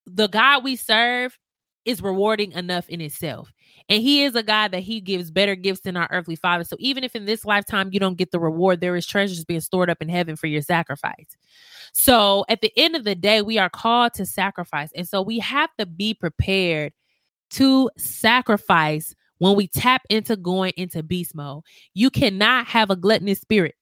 the 0.07 0.29
God 0.29 0.65
we 0.65 0.77
serve 0.77 1.39
is 1.85 2.03
rewarding 2.03 2.53
enough 2.53 2.89
in 2.89 3.01
itself. 3.01 3.53
And 3.89 4.03
he 4.03 4.25
is 4.25 4.35
a 4.35 4.43
God 4.43 4.73
that 4.73 4.83
he 4.83 5.01
gives 5.01 5.31
better 5.31 5.55
gifts 5.55 5.83
than 5.83 5.97
our 5.97 6.09
earthly 6.11 6.35
father. 6.35 6.65
So 6.65 6.77
even 6.81 7.05
if 7.05 7.15
in 7.15 7.25
this 7.25 7.45
lifetime 7.45 7.91
you 7.93 8.01
don't 8.01 8.19
get 8.19 8.33
the 8.33 8.41
reward, 8.41 8.81
there 8.81 8.97
is 8.97 9.07
treasures 9.07 9.45
being 9.45 9.61
stored 9.61 9.89
up 9.89 10.03
in 10.03 10.09
heaven 10.09 10.35
for 10.35 10.49
your 10.49 10.63
sacrifice. 10.63 11.37
So 11.93 12.45
at 12.49 12.61
the 12.61 12.73
end 12.77 12.97
of 12.97 13.05
the 13.05 13.15
day, 13.15 13.43
we 13.43 13.59
are 13.59 13.71
called 13.71 14.15
to 14.15 14.27
sacrifice. 14.27 14.91
And 14.97 15.07
so 15.09 15.23
we 15.23 15.39
have 15.39 15.71
to 15.79 15.87
be 15.87 16.15
prepared 16.15 16.93
to 17.51 17.89
sacrifice 17.97 19.15
when 19.39 19.57
we 19.57 19.69
tap 19.69 20.03
into 20.11 20.37
going 20.37 20.73
into 20.77 21.03
beast 21.03 21.35
mode. 21.35 21.63
You 21.95 22.11
cannot 22.11 22.67
have 22.67 22.91
a 22.91 22.97
gluttonous 22.97 23.41
spirit. 23.41 23.75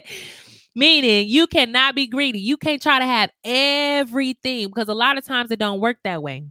Meaning 0.74 1.28
you 1.28 1.46
cannot 1.46 1.94
be 1.94 2.06
greedy. 2.06 2.38
You 2.38 2.56
can't 2.56 2.80
try 2.80 2.98
to 2.98 3.04
have 3.04 3.30
everything 3.42 4.68
because 4.68 4.88
a 4.88 4.94
lot 4.94 5.18
of 5.18 5.24
times 5.24 5.50
it 5.50 5.58
don't 5.58 5.80
work 5.80 5.98
that 6.04 6.22
way 6.22 6.44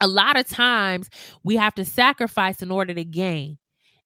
a 0.00 0.06
lot 0.06 0.38
of 0.38 0.48
times 0.48 1.08
we 1.42 1.56
have 1.56 1.74
to 1.74 1.84
sacrifice 1.84 2.62
in 2.62 2.70
order 2.70 2.94
to 2.94 3.04
gain. 3.04 3.58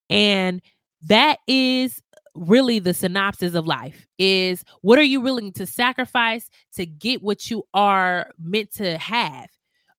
And 0.08 0.62
that 1.02 1.38
is 1.46 2.02
really 2.34 2.78
the 2.78 2.94
synopsis 2.94 3.54
of 3.54 3.66
life 3.66 4.06
is 4.18 4.64
what 4.80 4.98
are 4.98 5.02
you 5.02 5.20
willing 5.20 5.52
to 5.52 5.66
sacrifice 5.66 6.48
to 6.74 6.86
get 6.86 7.22
what 7.22 7.50
you 7.50 7.62
are 7.74 8.30
meant 8.42 8.72
to 8.72 8.96
have 8.96 9.48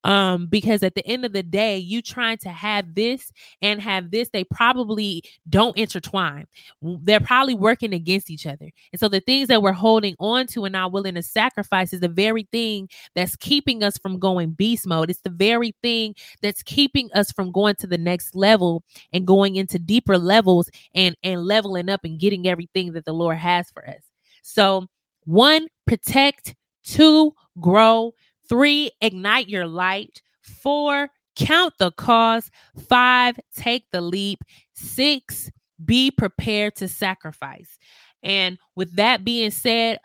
um 0.04 0.48
because 0.48 0.84
at 0.84 0.96
the 0.96 1.06
end 1.08 1.26
of 1.26 1.34
the 1.34 1.44
day 1.44 1.78
you 1.78 2.02
trying 2.02 2.38
to 2.38 2.50
have 2.50 2.96
this 2.96 3.32
and 3.62 3.82
have 3.82 4.12
this 4.12 4.30
they 4.34 4.44
probably 4.44 5.24
don't 5.50 5.78
intertwine. 5.78 6.46
They're 6.82 7.20
probably 7.20 7.54
working 7.54 7.94
against 7.94 8.30
each 8.30 8.46
other. 8.46 8.70
And 8.92 9.00
so 9.00 9.08
the 9.08 9.20
things 9.20 9.48
that 9.48 9.62
we're 9.62 9.72
holding 9.72 10.16
on 10.20 10.48
to 10.48 10.66
and 10.66 10.74
not 10.74 10.92
willing 10.92 11.16
to 11.16 11.24
sacrifice 11.24 11.94
is 11.94 12.00
the 12.00 12.08
very 12.08 12.48
thing 12.52 12.90
that's 13.16 13.36
keeping 13.36 13.84
us 13.84 13.98
from 13.98 14.20
going 14.20 14.52
beast 14.52 14.88
mode. 14.88 15.10
It's 15.10 15.22
the 15.22 15.30
very 15.30 15.76
thing 15.82 16.16
that's 16.42 16.64
keeping 16.64 17.10
us 17.14 17.32
from 17.32 17.52
going 17.52 17.76
to 17.76 17.88
the 17.88 17.98
next 17.98 18.36
level 18.36 18.84
and 19.12 19.28
going 19.28 19.56
into 19.56 19.80
deeper 19.80 20.18
levels 20.18 20.70
and 20.94 21.16
and 21.24 21.44
leveling 21.44 21.90
up 21.90 22.02
and 22.04 22.20
getting 22.20 22.48
everything 22.48 22.94
that 22.94 23.06
the 23.06 23.14
lord 23.14 23.38
has 23.38 23.70
for 23.72 23.88
us. 23.88 24.02
So 24.42 24.88
one 25.26 25.68
protect. 25.88 26.56
Two 26.86 27.34
grow 27.62 28.14
Three, 28.50 28.92
ignite 29.02 29.50
your 29.50 29.68
light. 29.68 30.22
Four, 30.42 31.10
count 31.36 31.74
the 31.80 31.92
cost. 31.92 32.52
Five, 32.88 33.40
take 33.56 33.86
the 33.92 34.02
leap. 34.02 34.40
Six, 34.74 35.52
be 35.84 36.12
prepared 36.12 36.76
to 36.78 36.88
sacrifice. 36.88 37.78
And 38.22 38.58
with 38.76 38.96
that 38.96 39.24
being 39.24 39.52
said, 39.52 40.00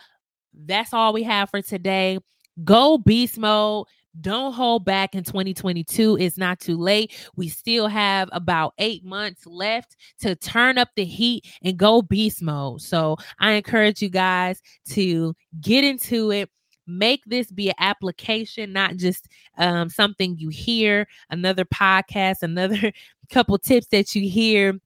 that's 0.53 0.93
all 0.93 1.13
we 1.13 1.23
have 1.23 1.51
for 1.51 1.63
today. 1.63 2.19
Go 2.65 2.99
beast 2.99 3.39
mode. 3.39 3.87
Don't 4.21 4.53
hold 4.53 4.85
back 4.85 5.15
in 5.15 5.23
2022. 5.23 6.19
It's 6.19 6.37
not 6.37 6.59
too 6.59 6.77
late. 6.77 7.15
We 7.37 7.49
still 7.49 7.87
have 7.87 8.29
about 8.33 8.75
eight 8.79 9.05
months 9.05 9.47
left 9.47 9.97
to 10.21 10.35
turn 10.35 10.77
up 10.77 10.89
the 10.97 11.05
heat 11.05 11.47
and 11.63 11.77
go 11.77 12.03
beast 12.03 12.43
mode. 12.43 12.83
So 12.83 13.17
I 13.39 13.53
encourage 13.53 14.03
you 14.03 14.09
guys 14.09 14.61
to 14.91 15.35
get 15.61 15.85
into 15.85 16.33
it 16.33 16.51
make 16.89 17.23
this 17.27 17.51
be 17.51 17.69
an 17.69 17.75
application, 17.79 18.73
not 18.73 18.97
just 18.97 19.29
um, 19.59 19.89
something 19.89 20.37
you 20.39 20.49
hear, 20.49 21.07
another 21.31 21.65
podcast, 21.65 22.43
another 22.43 22.93
couple 23.31 23.59
tips 23.59 23.89
that 23.89 24.15
you 24.15 24.29
hear 24.29 24.81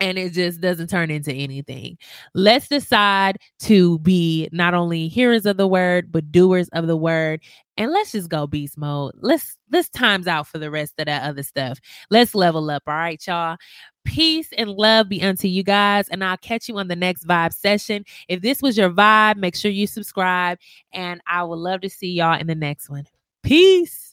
and 0.00 0.18
it 0.18 0.32
just 0.32 0.60
doesn't 0.60 0.88
turn 0.88 1.10
into 1.10 1.32
anything. 1.32 1.98
Let's 2.34 2.68
decide 2.68 3.36
to 3.60 3.98
be 4.00 4.48
not 4.50 4.74
only 4.74 5.08
hearers 5.08 5.46
of 5.46 5.56
the 5.56 5.68
word 5.68 6.10
but 6.10 6.32
doers 6.32 6.68
of 6.70 6.86
the 6.86 6.96
word 6.96 7.42
and 7.76 7.92
let's 7.92 8.12
just 8.12 8.28
go 8.28 8.46
beast 8.46 8.78
mode. 8.78 9.12
Let's 9.20 9.56
let's 9.70 9.88
times 9.90 10.26
out 10.26 10.46
for 10.46 10.58
the 10.58 10.70
rest 10.70 10.94
of 10.98 11.06
that 11.06 11.22
other 11.22 11.42
stuff. 11.42 11.78
Let's 12.10 12.34
level 12.34 12.70
up, 12.70 12.82
all 12.86 12.94
right, 12.94 13.22
y'all. 13.26 13.56
Peace 14.04 14.48
and 14.56 14.70
love 14.70 15.08
be 15.08 15.22
unto 15.22 15.46
you 15.46 15.62
guys 15.62 16.08
and 16.08 16.24
I'll 16.24 16.36
catch 16.38 16.68
you 16.68 16.78
on 16.78 16.88
the 16.88 16.96
next 16.96 17.26
vibe 17.26 17.52
session. 17.52 18.04
If 18.28 18.40
this 18.40 18.62
was 18.62 18.76
your 18.76 18.90
vibe, 18.90 19.36
make 19.36 19.54
sure 19.54 19.70
you 19.70 19.86
subscribe 19.86 20.58
and 20.92 21.20
I 21.26 21.44
would 21.44 21.58
love 21.58 21.82
to 21.82 21.90
see 21.90 22.12
y'all 22.12 22.38
in 22.38 22.46
the 22.46 22.54
next 22.54 22.88
one. 22.88 23.04
Peace. 23.42 24.09